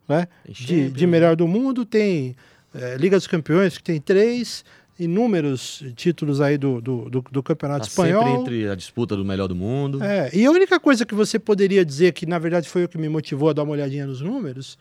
né, 0.09 0.26
de, 0.49 0.90
de 0.90 1.06
melhor 1.06 1.37
do 1.37 1.47
mundo, 1.47 1.85
tem 1.85 2.35
eh, 2.75 2.97
Liga 2.99 3.16
dos 3.18 3.26
Campeões, 3.26 3.76
que 3.76 3.85
tem 3.85 4.00
três, 4.00 4.64
inúmeros 4.98 5.84
títulos 5.94 6.40
aí 6.40 6.56
do, 6.56 6.80
do, 6.80 7.10
do, 7.10 7.24
do 7.30 7.42
Campeonato 7.42 7.80
Tá 7.82 7.86
Espanhol. 7.88 8.22
sempre 8.22 8.40
entre 8.40 8.68
a 8.68 8.74
disputa 8.74 9.16
do 9.16 9.24
melhor 9.24 9.46
do 9.46 9.54
mundo. 9.54 10.02
É, 10.02 10.30
e 10.34 10.44
a 10.46 10.50
única 10.50 10.80
coisa 10.80 11.04
que 11.04 11.14
você 11.14 11.38
poderia 11.38 11.84
dizer, 11.84 12.12
que 12.12 12.24
na 12.26 12.38
verdade 12.38 12.68
foi 12.68 12.84
o 12.84 12.88
que 12.88 12.96
me 12.98 13.08
motivou 13.08 13.50
a 13.50 13.52
dar 13.52 13.62
uma 13.62 13.72
olhadinha 13.72 14.06
nos 14.06 14.20
números, 14.20 14.78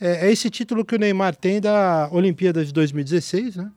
é, 0.00 0.28
é 0.28 0.32
esse 0.32 0.48
título 0.50 0.84
que 0.84 0.94
o 0.94 0.98
Neymar 0.98 1.34
tem 1.34 1.60
da 1.60 2.08
Olimpíada 2.12 2.64
de 2.64 2.72
2016, 2.72 3.56
né? 3.56 3.70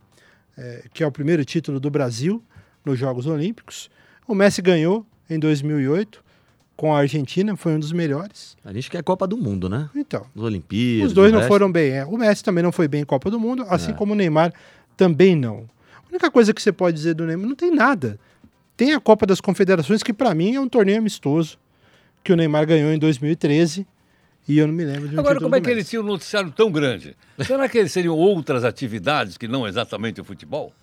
É, 0.58 0.84
que 0.94 1.04
é 1.04 1.08
o 1.08 1.12
primeiro 1.12 1.44
título 1.46 1.80
do 1.80 1.90
Brasil 1.90 2.44
nos 2.84 3.00
Jogos 3.00 3.26
Olímpicos. 3.26 3.90
O 4.28 4.36
Messi 4.36 4.62
ganhou 4.62 5.06
em 5.30 5.40
2008 5.40 6.22
com 6.76 6.94
a 6.94 7.00
Argentina, 7.00 7.56
foi 7.56 7.74
um 7.74 7.80
dos 7.80 7.92
melhores. 7.92 8.56
A 8.64 8.72
gente 8.74 8.90
quer 8.90 9.02
Copa 9.04 9.26
do 9.26 9.38
Mundo, 9.38 9.68
né? 9.70 9.90
Então, 9.96 10.26
As 10.36 10.42
Olimpíadas. 10.42 11.08
os 11.08 11.14
dois 11.14 11.32
não 11.32 11.40
resto. 11.40 11.50
foram 11.52 11.72
bem. 11.72 11.92
é. 11.92 12.06
O 12.06 12.18
Messi 12.18 12.44
também 12.44 12.64
não 12.64 12.72
foi 12.72 12.88
bem 12.88 13.02
em 13.02 13.06
Copa 13.06 13.30
do 13.32 13.40
Mundo, 13.40 13.66
assim 13.70 13.92
É. 13.92 13.94
como 13.94 14.14
o 14.14 14.16
Neymar 14.16 14.54
também 14.98 15.36
não. 15.36 15.66
A 16.10 16.12
única 16.12 16.32
coisa 16.32 16.54
que 16.54 16.62
você 16.62 16.72
pode 16.72 16.98
dizer 16.98 17.14
do 17.14 17.26
Neymar, 17.26 17.48
não 17.48 17.56
tem 17.56 17.72
nada. 17.74 18.20
Tem 18.76 18.94
a 18.94 19.00
Copa 19.00 19.26
das 19.26 19.40
Confederações, 19.40 20.02
que 20.02 20.12
para 20.14 20.34
mim 20.34 20.56
é 20.56 20.60
um 20.60 20.68
torneio 20.68 20.98
amistoso, 20.98 21.58
que 22.24 22.34
o 22.34 22.36
Neymar 22.36 22.66
ganhou 22.66 22.92
em 22.92 22.98
2013, 22.98 23.86
e 24.48 24.58
eu 24.58 24.66
não 24.68 24.74
me 24.74 24.84
lembro 24.86 25.08
de 25.08 25.16
um 25.16 25.20
Agora, 25.20 25.40
como 25.40 25.56
é 25.56 25.62
que 25.62 25.70
ele 25.70 25.84
tinha 25.84 26.02
um 26.02 26.06
noticiário 26.06 26.50
tão 26.52 26.72
grande? 26.72 27.16
Será 27.46 27.70
que 27.70 27.78
eles 27.78 27.92
seriam 27.92 28.16
outras 28.16 28.64
atividades 28.64 29.38
que 29.38 29.48
não 29.48 29.68
exatamente 29.68 30.20
o 30.20 30.24
futebol? 30.24 30.74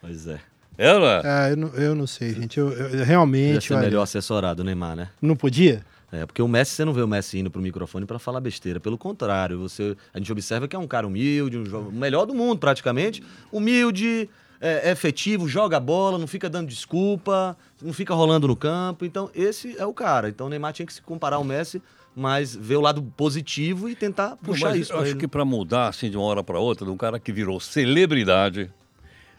Pois 0.00 0.26
é. 0.28 0.38
Era? 0.76 1.22
Ah, 1.24 1.50
eu, 1.50 1.56
não, 1.56 1.68
eu 1.74 1.94
não 1.96 2.06
sei, 2.06 2.32
gente. 2.34 2.58
Eu, 2.58 2.68
eu- 2.70 2.76
eu 2.84 2.88
Podia 2.90 3.04
realmente 3.04 3.66
ser 3.66 3.74
olha, 3.74 3.82
melhor 3.82 4.02
assessorado, 4.02 4.62
o 4.62 4.64
Neymar, 4.64 4.94
né? 4.94 5.08
não 5.20 5.34
podia. 5.34 5.84
É, 6.12 6.24
porque 6.24 6.40
o 6.40 6.46
Messi, 6.48 6.72
você 6.72 6.84
não 6.84 6.92
vê 6.94 7.02
o 7.02 7.08
Messi 7.08 7.38
indo 7.38 7.50
pro 7.50 7.60
microfone 7.60 8.06
pra 8.06 8.18
falar 8.18 8.40
besteira. 8.40 8.78
Pelo 8.80 8.96
contrário, 8.96 9.58
você, 9.58 9.94
a 10.14 10.18
gente 10.18 10.30
observa 10.32 10.66
que 10.68 10.74
é 10.76 10.78
um 10.78 10.86
cara 10.86 11.06
humilde, 11.06 11.58
um 11.58 11.90
melhor 11.90 12.24
do 12.24 12.34
mundo 12.34 12.58
praticamente. 12.60 13.22
Humilde, 13.52 14.30
é, 14.60 14.88
é 14.88 14.92
efetivo, 14.92 15.48
joga 15.48 15.76
a 15.76 15.80
bola, 15.80 16.18
não 16.18 16.26
fica 16.26 16.48
dando 16.48 16.68
desculpa, 16.68 17.56
não 17.82 17.92
fica 17.92 18.14
rolando 18.14 18.48
no 18.48 18.56
campo. 18.56 19.04
Então, 19.04 19.30
esse 19.34 19.76
é 19.78 19.86
o 19.86 19.92
cara. 19.92 20.28
Então, 20.28 20.46
o 20.46 20.50
Neymar 20.50 20.72
tinha 20.72 20.86
que 20.86 20.92
se 20.92 21.02
comparar 21.02 21.36
ao 21.36 21.44
Messi, 21.44 21.82
mas 22.14 22.54
ver 22.54 22.76
o 22.76 22.80
lado 22.80 23.02
positivo 23.16 23.88
e 23.88 23.94
tentar 23.94 24.36
puxar 24.36 24.70
mas 24.70 24.80
isso 24.80 24.92
eu 24.92 24.98
acho 24.98 25.12
ele. 25.12 25.20
que 25.20 25.28
para 25.28 25.44
mudar 25.44 25.88
assim 25.88 26.10
de 26.10 26.16
uma 26.16 26.26
hora 26.26 26.42
para 26.42 26.58
outra, 26.58 26.84
de 26.84 26.90
um 26.90 26.96
cara 26.96 27.20
que 27.20 27.32
virou 27.32 27.60
celebridade, 27.60 28.72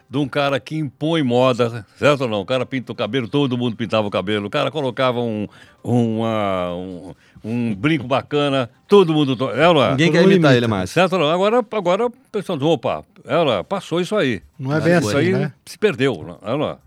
de 0.10 0.18
um 0.18 0.28
cara 0.28 0.60
que 0.60 0.76
impõe 0.76 1.22
moda, 1.22 1.86
certo 1.98 2.22
ou 2.22 2.28
não? 2.28 2.42
O 2.42 2.46
cara 2.46 2.66
pinta 2.66 2.92
o 2.92 2.96
cabelo, 2.96 3.28
todo 3.28 3.58
mundo 3.58 3.76
pintava 3.76 4.08
o 4.08 4.10
cabelo, 4.12 4.48
o 4.48 4.50
cara 4.50 4.72
colocava 4.72 5.20
um, 5.20 5.48
uma- 5.84 6.74
um, 6.76 7.14
um 7.44 7.76
brinco 7.76 8.08
bacana, 8.08 8.70
todo 8.88 9.14
mundo. 9.14 9.36
to- 9.36 9.52
É, 9.52 9.66
é? 9.66 9.92
Ninguém 9.92 10.08
todo 10.08 10.14
quer 10.16 10.24
imitar 10.24 10.36
imita. 10.52 10.56
ele 10.56 10.68
mais. 10.68 10.90
Certo 10.90 11.14
ou 11.14 11.20
não? 11.20 11.30
Agora, 11.30 11.64
agora 11.72 12.06
o 12.08 12.12
pessoal 12.32 12.58
diz, 12.58 12.68
opa, 12.68 13.04
é, 13.26 13.38
ou 13.38 13.46
não 13.46 13.54
é? 13.54 13.64
passou 13.64 14.02
isso 14.02 14.16
aí. 14.16 14.42
Não 14.58 14.74
é 14.76 14.82
bem 14.82 14.98
Isso 14.98 15.10
assim, 15.10 15.18
aí 15.18 15.32
né? 15.34 15.54
se 15.66 15.78
perdeu, 15.78 16.38
é, 16.44 16.52
é? 16.54 16.78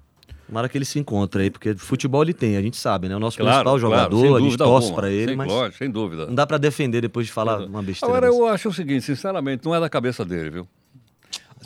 Tomara 0.49 0.69
que 0.69 0.77
ele 0.77 0.85
se 0.85 0.99
encontre 0.99 1.45
aí, 1.45 1.51
porque 1.51 1.75
futebol 1.75 2.23
ele 2.23 2.35
tem, 2.35 2.57
a 2.59 2.61
gente 2.61 2.77
sabe, 2.77 3.09
né? 3.09 3.17
O 3.17 3.21
nosso 3.21 3.39
Claro, 3.39 3.71
principal 3.71 3.79
claro, 3.91 4.11
jogador, 4.11 4.21
sem 4.21 4.37
a 4.37 4.41
gente 4.51 4.59
torce 4.59 4.93
pra 4.93 5.09
ele, 5.11 5.29
sem, 5.29 5.37
mas 5.37 5.49
lógico, 5.51 5.79
sem 5.79 5.91
dúvida. 5.91 6.27
não 6.27 6.35
dá 6.35 6.47
pra 6.47 6.59
defender 6.59 7.01
depois 7.01 7.27
de 7.27 7.33
falar 7.33 7.61
uma 7.65 7.83
besteira. 7.83 8.13
Agora, 8.15 8.27
dessa. 8.31 8.39
eu 8.43 8.47
acho 8.49 8.69
o 8.69 8.73
seguinte, 8.75 9.03
sinceramente, 9.03 9.65
não 9.65 9.75
é 9.75 9.81
da 9.81 9.89
cabeça 9.89 10.25
dele, 10.27 10.51
viu? 10.51 10.69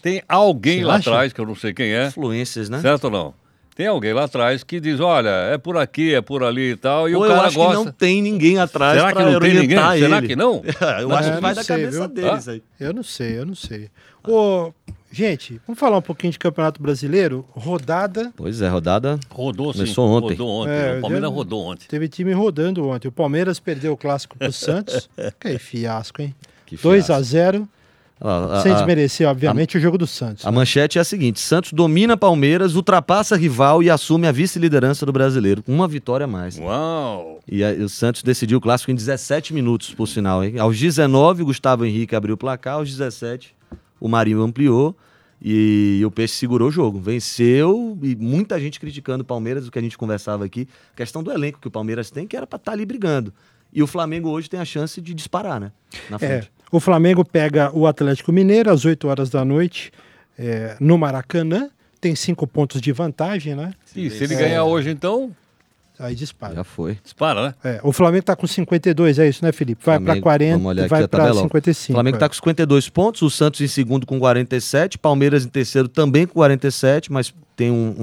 Tem 0.07 0.23
alguém 0.29 0.79
Você 0.81 0.85
lá 0.85 0.95
acha? 0.97 1.11
atrás, 1.11 1.33
que 1.33 1.41
eu 1.41 1.47
não 1.47 1.55
sei 1.57 1.75
quem 1.75 1.93
é, 1.93 2.07
Influências, 2.07 2.69
né? 2.69 2.81
certo 2.81 3.05
ou 3.05 3.11
não? 3.11 3.35
Tem 3.75 3.87
alguém 3.89 4.13
lá 4.15 4.25
atrás 4.25 4.63
que 4.65 4.79
diz, 4.81 5.01
olha, 5.01 5.29
é 5.29 5.59
por 5.59 5.77
aqui, 5.77 6.15
é 6.15 6.21
por 6.23 6.43
ali 6.45 6.71
e 6.73 6.77
tal, 6.77 7.09
e 7.11 7.15
Ou 7.15 7.23
o 7.23 7.25
eu 7.27 7.29
cara 7.35 7.49
acho 7.49 7.57
gosta... 7.57 7.77
que 7.79 7.85
não 7.85 7.93
tem 7.93 8.23
ninguém 8.23 8.59
atrás 8.59 8.97
Será 8.99 9.13
que 9.13 9.19
não 9.23 9.39
tem 9.41 9.51
ninguém? 9.55 9.77
orientar 9.77 9.99
Será 9.99 10.19
ele. 10.19 10.29
que 10.29 10.37
não? 10.37 10.63
eu 11.01 11.13
acho 11.15 11.29
É, 11.31 11.35
que 11.35 11.41
vai 11.43 11.55
da 11.55 11.63
sei, 11.65 11.77
cabeça 11.77 11.99
viu? 12.07 12.09
deles 12.09 12.49
aí. 12.49 12.63
Eu 12.81 12.95
não 12.95 13.03
sei, 13.03 13.39
eu 13.39 13.45
não 13.45 13.55
sei. 13.55 13.91
Ô, 14.27 14.73
gente, 15.13 15.61
vamos 15.67 15.79
falar 15.79 15.99
um 15.99 16.03
pouquinho 16.03 16.33
de 16.33 16.39
Campeonato 16.39 16.81
Brasileiro? 16.81 17.45
Rodada. 17.51 18.33
Pois 18.37 18.63
é, 18.63 18.69
rodada. 18.69 19.19
Rodou 19.31 19.73
sim. 19.73 19.81
Começou 19.81 20.09
ontem. 20.09 20.29
Rodou 20.37 20.49
ontem. 20.49 20.73
É, 20.73 20.97
o 20.97 21.01
Palmeiras 21.03 21.29
eu- 21.31 21.35
rodou 21.35 21.65
ontem. 21.67 21.87
Teve 21.87 22.09
time 22.09 22.33
rodando 22.33 22.89
ontem. 22.89 23.09
O 23.09 23.13
Palmeiras 23.13 23.61
perdeu 23.61 23.93
o 23.93 23.97
clássico 23.97 24.39
pro 24.39 24.51
Santos. 24.55 25.09
que 25.39 25.59
fiasco, 25.59 26.23
hein? 26.23 26.35
Que 26.65 26.77
2 26.77 27.07
fiasco. 27.07 27.13
a 27.13 27.23
0 27.23 27.69
A- 28.21 28.61
sem 28.63 28.73
a- 28.73 28.75
desmerecer, 28.77 29.29
obviamente, 29.29 29.77
o 29.77 29.81
jogo 29.81 29.99
do 29.99 30.07
Santos. 30.07 30.47
A 30.47 30.51
manchete 30.51 30.97
é 30.99 31.01
a 31.01 31.05
seguinte: 31.05 31.39
Santos 31.39 31.73
domina 31.73 32.17
Palmeiras, 32.17 32.75
ultrapassa 32.75 33.37
rival 33.37 33.83
e 33.83 33.91
assume 33.91 34.27
a 34.27 34.33
vice-liderança 34.33 35.05
do 35.05 35.13
brasileiro. 35.13 35.63
com 35.63 35.73
Uma 35.73 35.87
vitória 35.87 36.25
a 36.25 36.27
mais. 36.27 36.59
Uau! 36.59 37.41
E 37.47 37.63
aí, 37.63 37.81
o 37.83 37.89
Santos 37.89 38.23
decidiu 38.23 38.57
o 38.59 38.61
clássico 38.61 38.91
em 38.91 38.95
17 38.95 39.53
minutos, 39.53 39.93
por 39.93 40.07
sinal. 40.09 40.43
Hein? 40.43 40.59
Aos 40.59 40.79
19, 40.79 41.43
o 41.43 41.47
Gustavo 41.47 41.85
Henrique 41.85 42.17
abriu 42.17 42.35
o 42.35 42.39
placar. 42.39 42.75
Aos 42.77 42.89
17, 42.91 43.55
o 44.01 44.09
Marinho 44.09 44.43
ampliou. 44.43 44.97
E, 45.43 46.03
o 46.05 46.11
Peixe 46.11 46.35
segurou 46.35 46.69
o 46.69 46.73
jogo. 46.73 46.99
Venceu. 46.99 47.99
E 48.03 48.17
muita 48.17 48.59
gente 48.59 48.81
criticando 48.81 49.23
o 49.23 49.27
Palmeiras, 49.27 49.69
o 49.69 49.71
que 49.71 49.79
a 49.79 49.83
gente 49.83 49.99
conversava 49.99 50.45
aqui. 50.47 50.67
Questão 50.97 51.23
do 51.23 51.31
elenco 51.31 51.59
que 51.61 51.69
o 51.69 51.71
Palmeiras 51.71 52.11
tem, 52.11 52.27
que 52.27 52.35
era 52.35 52.47
pra 52.47 52.57
estar 52.57 52.73
ali 52.73 52.87
brigando. 52.87 53.33
E 53.73 53.83
o 53.83 53.87
Flamengo 53.87 54.31
hoje 54.31 54.49
tem 54.49 54.59
a 54.61 54.65
chance 54.65 55.01
de 55.01 55.13
disparar, 55.15 55.61
né? 55.61 55.73
Na 56.09 56.17
É, 56.17 56.19
frente. 56.19 56.51
o 56.73 56.81
Flamengo 56.81 57.25
pega 57.25 57.71
o 57.77 57.87
Atlético 57.87 58.33
Mineiro 58.33 58.71
às 58.71 58.85
8 58.85 59.07
horas 59.09 59.29
da 59.31 59.45
noite 59.45 59.93
é, 60.39 60.77
no 60.81 60.97
Maracanã. 60.97 61.69
Tem 62.01 62.15
cinco 62.15 62.47
pontos 62.47 62.81
de 62.81 62.93
vantagem, 62.93 63.55
né? 63.55 63.73
E 63.95 64.11
se 64.11 64.25
ele 64.25 64.35
ganhar 64.37 64.65
hoje, 64.65 64.91
então, 64.91 65.35
Aí 65.99 66.15
dispara. 66.15 66.55
Já 66.55 66.65
foi. 66.65 66.99
dispara, 67.03 67.43
né? 67.49 67.55
É, 67.65 67.81
o 67.83 67.91
Flamengo 67.91 68.23
tá 68.25 68.37
com 68.37 68.47
52, 68.47 69.19
é 69.19 69.29
isso, 69.29 69.43
né, 69.43 69.51
Felipe? 69.51 69.81
Vai 69.85 69.97
para 69.97 70.05
Flamengo, 70.05 70.23
40, 70.25 70.53
vamos 70.53 70.69
olhar 70.69 70.89
vai 70.89 71.09
para 71.09 71.09
tabela, 71.09 71.41
ó. 71.41 71.43
55. 71.45 71.93
O 71.93 71.95
Flamengo 71.97 72.17
é. 72.17 72.19
está 72.19 72.29
com 72.29 72.35
52 72.35 72.89
pontos, 72.91 73.23
o 73.23 73.31
Santos 73.31 73.63
em 73.63 73.67
segundo 73.67 74.05
com 74.07 74.19
47, 74.19 74.99
Palmeiras 74.99 75.47
em 75.47 75.49
terceiro 75.49 75.89
também 75.89 76.27
com 76.27 76.35
47, 76.35 77.11
mas 77.11 77.33
tem 77.57 77.71
um, 77.71 77.95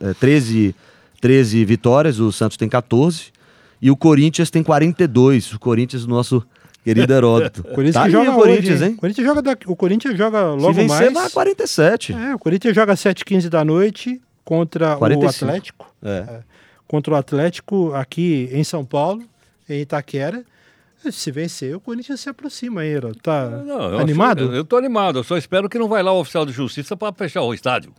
um, 0.00 0.06
é, 0.06 0.12
13, 0.14 0.74
13 1.20 1.64
vitórias, 1.64 2.20
o 2.20 2.30
Santos 2.30 2.58
tem 2.58 2.68
14, 2.68 3.32
e 3.80 3.90
o 3.90 3.96
Corinthians 3.96 4.50
tem 4.50 4.62
42. 4.62 5.52
O 5.54 5.58
Corinthians, 5.58 6.06
nosso 6.06 6.44
Querido 6.84 7.12
Heródoto. 7.12 7.62
Corinthians 7.74 7.94
tá 7.94 8.04
que 8.04 8.10
joga 8.10 8.30
o 8.30 8.34
Corinthians, 8.34 8.80
hoje, 8.80 8.84
hein? 8.90 8.94
O 8.94 9.00
Corinthians 9.00 9.26
joga, 9.26 9.42
daqui- 9.42 9.70
o 9.70 9.76
Corinthians 9.76 10.16
joga 10.16 10.42
logo 10.54 10.72
Se 10.74 10.80
vencer, 10.80 10.88
mais. 10.88 11.12
vai 11.12 11.26
a 11.26 11.30
47. 11.30 12.12
É, 12.14 12.34
o 12.34 12.38
Corinthians 12.38 12.74
joga 12.74 12.92
às 12.92 13.00
7h15 13.00 13.48
da 13.48 13.64
noite 13.64 14.20
contra 14.44 14.96
45. 14.96 15.44
o 15.44 15.48
Atlético. 15.48 15.94
É. 16.02 16.40
Contra 16.88 17.12
o 17.14 17.16
Atlético 17.16 17.92
aqui 17.94 18.48
em 18.52 18.64
São 18.64 18.84
Paulo, 18.84 19.22
em 19.68 19.80
Itaquera. 19.82 20.42
Se 21.10 21.30
vencer, 21.30 21.74
o 21.74 21.80
Corinthians 21.80 22.20
se 22.20 22.28
aproxima 22.28 22.82
aí. 22.82 22.94
Tá 23.22 23.48
Não, 23.48 23.92
eu 23.92 23.98
animado? 23.98 24.44
acho- 24.44 24.52
eu 24.52 24.64
tô 24.64 24.76
animado, 24.76 25.18
eu 25.20 25.24
só 25.24 25.36
espero 25.38 25.68
que 25.68 25.78
não 25.78 25.88
vai 25.88 26.02
lá 26.02 26.12
o 26.12 26.20
oficial 26.20 26.44
de 26.44 26.52
justiça 26.52 26.94
para 26.96 27.12
fechar 27.12 27.40
o 27.42 27.54
estádio. 27.54 27.92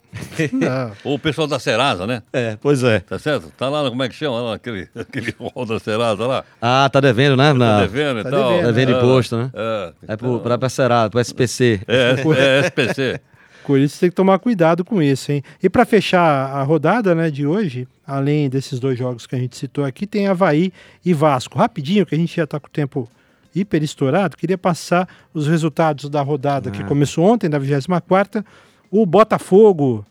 Não. 0.53 0.91
Ou 1.03 1.15
o 1.15 1.19
pessoal 1.19 1.47
da 1.47 1.57
Serasa, 1.57 2.05
né? 2.05 2.21
É, 2.31 2.57
pois 2.61 2.83
é. 2.83 2.99
Tá 2.99 3.17
certo? 3.17 3.51
Tá 3.57 3.69
lá, 3.69 3.89
como 3.89 4.03
é 4.03 4.09
que 4.09 4.13
chama? 4.15 4.39
Lá, 4.41 4.53
aquele, 4.55 4.87
aquele 4.95 5.33
rol 5.39 5.65
da 5.65 5.79
Serasa 5.79 6.27
lá. 6.27 6.43
Ah, 6.61 6.87
tá 6.91 6.99
devendo, 6.99 7.35
né? 7.35 7.47
Tá 7.47 7.53
Na... 7.55 7.81
devendo 7.81 8.19
e 8.19 8.23
tá 8.23 8.29
tal. 8.29 8.49
devendo. 8.51 8.65
Devendo 8.73 8.91
É, 8.93 8.97
imposto, 8.99 9.37
né? 9.37 9.49
É. 9.53 9.93
É 10.09 10.15
pro, 10.17 10.39
pra, 10.39 10.57
pra 10.57 10.69
Serasa, 10.69 11.09
pro 11.09 11.19
SPC. 11.19 11.81
É, 11.87 12.15
é 12.37 12.59
SPC. 12.67 13.19
O 13.63 13.67
Corinthians 13.67 13.99
tem 13.99 14.09
que 14.09 14.15
tomar 14.15 14.39
cuidado 14.39 14.83
com 14.83 15.01
isso, 15.01 15.31
hein? 15.31 15.43
E 15.61 15.69
para 15.69 15.85
fechar 15.85 16.19
a 16.19 16.63
rodada 16.63 17.13
né, 17.13 17.29
de 17.29 17.45
hoje, 17.45 17.87
além 18.11 18.49
desses 18.49 18.77
dois 18.77 18.99
jogos 18.99 19.25
que 19.25 19.35
a 19.35 19.39
gente 19.39 19.55
citou 19.55 19.85
aqui, 19.85 20.05
tem 20.05 20.27
Havaí 20.27 20.73
e 21.03 21.13
Vasco. 21.13 21.57
Rapidinho, 21.57 22.05
que 22.05 22.13
a 22.13 22.17
gente 22.17 22.35
já 22.35 22.43
está 22.43 22.59
com 22.59 22.67
o 22.67 22.71
tempo 22.71 23.09
hiper 23.55 23.81
estourado, 23.81 24.35
queria 24.35 24.57
passar 24.57 25.07
os 25.33 25.47
resultados 25.47 26.09
da 26.09 26.21
rodada 26.21 26.69
que 26.71 26.83
começou 26.83 27.25
ontem, 27.25 27.49
da 27.49 27.57
24 27.57 28.43
O 28.89 29.05
Botafogo 29.05 30.05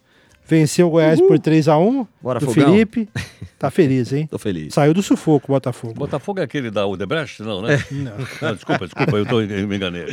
venceu 0.50 0.88
o 0.88 0.90
Goiás 0.90 1.20
por 1.20 1.38
3 1.38 1.68
a 1.68 1.78
1 1.78 2.06
Bora, 2.20 2.40
do 2.40 2.46
Fogão. 2.46 2.72
Felipe. 2.72 3.08
Tá 3.60 3.70
feliz, 3.70 4.10
hein? 4.10 4.26
Tô 4.26 4.38
feliz. 4.38 4.72
Saiu 4.72 4.94
do 4.94 5.02
sufoco 5.02 5.52
o 5.52 5.54
Botafogo. 5.54 5.92
Botafogo 5.92 6.40
é 6.40 6.44
aquele 6.44 6.70
da 6.70 6.86
Udebrecht? 6.86 7.42
Não, 7.42 7.60
né? 7.60 7.76
Não. 7.92 8.54
desculpa, 8.54 8.86
desculpa, 8.86 9.16
eu, 9.18 9.26
tô, 9.26 9.42
eu 9.42 9.68
me 9.68 9.76
enganei. 9.76 10.06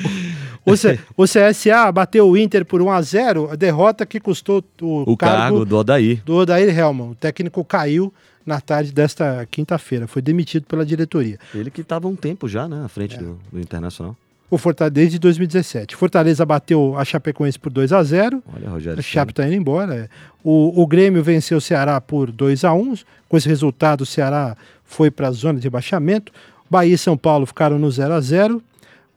O, 0.65 0.75
C- 0.75 0.99
o 1.15 1.23
CSA 1.23 1.89
bateu 1.93 2.27
o 2.29 2.35
Inter 2.37 2.65
por 2.65 2.81
1 2.81 2.91
a 2.91 3.01
0 3.01 3.49
a 3.49 3.55
derrota 3.55 4.05
que 4.05 4.19
custou 4.19 4.61
o, 4.81 5.13
O 5.13 5.15
cargo 5.15 5.63
do 5.63 5.77
Odair. 5.77 6.21
do 6.25 6.35
Odair 6.35 6.77
Helman. 6.77 7.11
O 7.11 7.15
técnico 7.15 7.63
caiu 7.63 8.13
na 8.45 8.59
tarde 8.59 8.91
desta 8.91 9.47
quinta-feira, 9.49 10.07
foi 10.07 10.21
demitido 10.21 10.65
pela 10.65 10.85
diretoria. 10.85 11.39
Ele 11.55 11.71
que 11.71 11.85
tava 11.85 12.09
um 12.09 12.15
tempo 12.17 12.49
já, 12.49 12.67
né? 12.67 12.83
À 12.83 12.89
frente 12.89 13.17
do, 13.17 13.39
do 13.49 13.61
Internacional. 13.61 14.13
O 14.49 14.57
Fortaleza 14.57 14.91
desde 14.91 15.19
2017. 15.19 15.95
Fortaleza 15.95 16.45
bateu 16.45 16.97
a 16.97 17.03
Chapecoense 17.03 17.59
por 17.59 17.69
2 17.69 17.91
a 17.91 18.01
0 18.01 18.41
Olha, 18.55 18.69
Rogério. 18.69 18.97
A 18.99 19.01
Chape 19.01 19.31
está 19.33 19.45
indo 19.45 19.55
embora. 19.55 19.93
é. 19.95 20.09
O, 20.43 20.81
o 20.81 20.87
Grêmio 20.87 21.21
venceu 21.21 21.57
o 21.57 21.61
Ceará 21.61 21.99
por 21.99 22.31
2 22.31 22.63
a 22.63 22.73
1 22.73 22.95
Com 23.27 23.35
esse 23.37 23.47
resultado, 23.49 24.01
o 24.01 24.05
Ceará 24.05 24.55
foi 24.85 25.11
para 25.11 25.27
a 25.27 25.31
zona 25.31 25.59
de 25.59 25.65
rebaixamento. 25.65 26.31
Bahia 26.69 26.95
e 26.95 26.97
São 26.97 27.17
Paulo 27.17 27.45
ficaram 27.45 27.77
no 27.77 27.91
0 27.91 28.13
a 28.13 28.21
0 28.21 28.63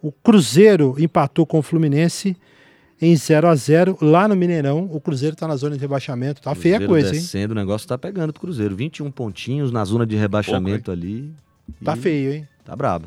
O 0.02 0.10
Cruzeiro 0.10 0.96
empatou 0.98 1.46
com 1.46 1.60
o 1.60 1.62
Fluminense 1.62 2.36
em 3.00 3.14
0 3.14 3.46
a 3.48 3.54
0 3.54 3.98
Lá 4.00 4.26
no 4.26 4.34
Mineirão, 4.34 4.88
o 4.92 5.00
Cruzeiro 5.00 5.34
está 5.34 5.46
na 5.46 5.54
zona 5.54 5.76
de 5.76 5.80
rebaixamento. 5.80 6.42
Tá 6.42 6.54
feia 6.56 6.78
a 6.78 6.86
coisa, 6.86 7.14
hein? 7.14 7.20
descendo, 7.20 7.52
o 7.52 7.54
negócio 7.54 7.86
tá 7.86 7.96
pegando 7.96 8.32
pro 8.32 8.42
Cruzeiro. 8.42 8.74
21 8.74 9.10
pontinhos 9.12 9.70
na 9.70 9.84
zona 9.84 10.04
de 10.04 10.16
rebaixamento 10.16 10.90
ali. 10.90 11.32
Tá 11.84 11.96
E 11.96 12.00
feio, 12.00 12.32
hein? 12.32 12.48
Tá 12.64 12.74
brabo. 12.74 13.06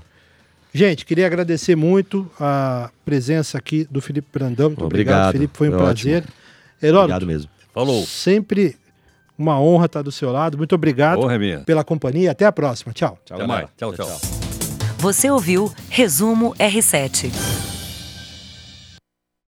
Gente, 0.74 1.06
queria 1.06 1.28
agradecer 1.28 1.76
muito 1.76 2.30
a 2.40 2.90
presença 3.06 3.60
aqui 3.60 3.88
do 3.92 4.02
Felipe 4.02 4.28
Brandão. 4.34 4.70
Muito 4.70 4.86
obrigado, 4.86 5.28
Obrigado, 5.28 5.32
Felipe. 5.34 5.58
Foi 5.58 5.68
um 5.70 5.72
foi 5.72 5.80
prazer. 5.80 6.24
Obrigado 6.24 6.34
Heródoto, 6.82 7.26
mesmo. 7.28 7.50
Falou. 7.72 8.04
sempre 8.06 8.76
uma 9.38 9.60
honra 9.60 9.86
estar 9.86 10.02
do 10.02 10.12
seu 10.12 10.32
lado. 10.32 10.58
Muito 10.58 10.74
obrigado 10.74 11.22
pela 11.66 11.84
companhia. 11.84 12.32
Até 12.32 12.46
a 12.46 12.52
próxima. 12.52 12.92
Tchau. 12.92 13.20
Tchau, 13.24 13.38
Até 13.38 13.48
mais. 13.48 13.68
Tchau, 13.78 13.94
tchau. 13.94 14.08
Você 14.98 15.30
ouviu 15.30 15.72
Resumo 15.90 16.56
R7. 16.56 17.73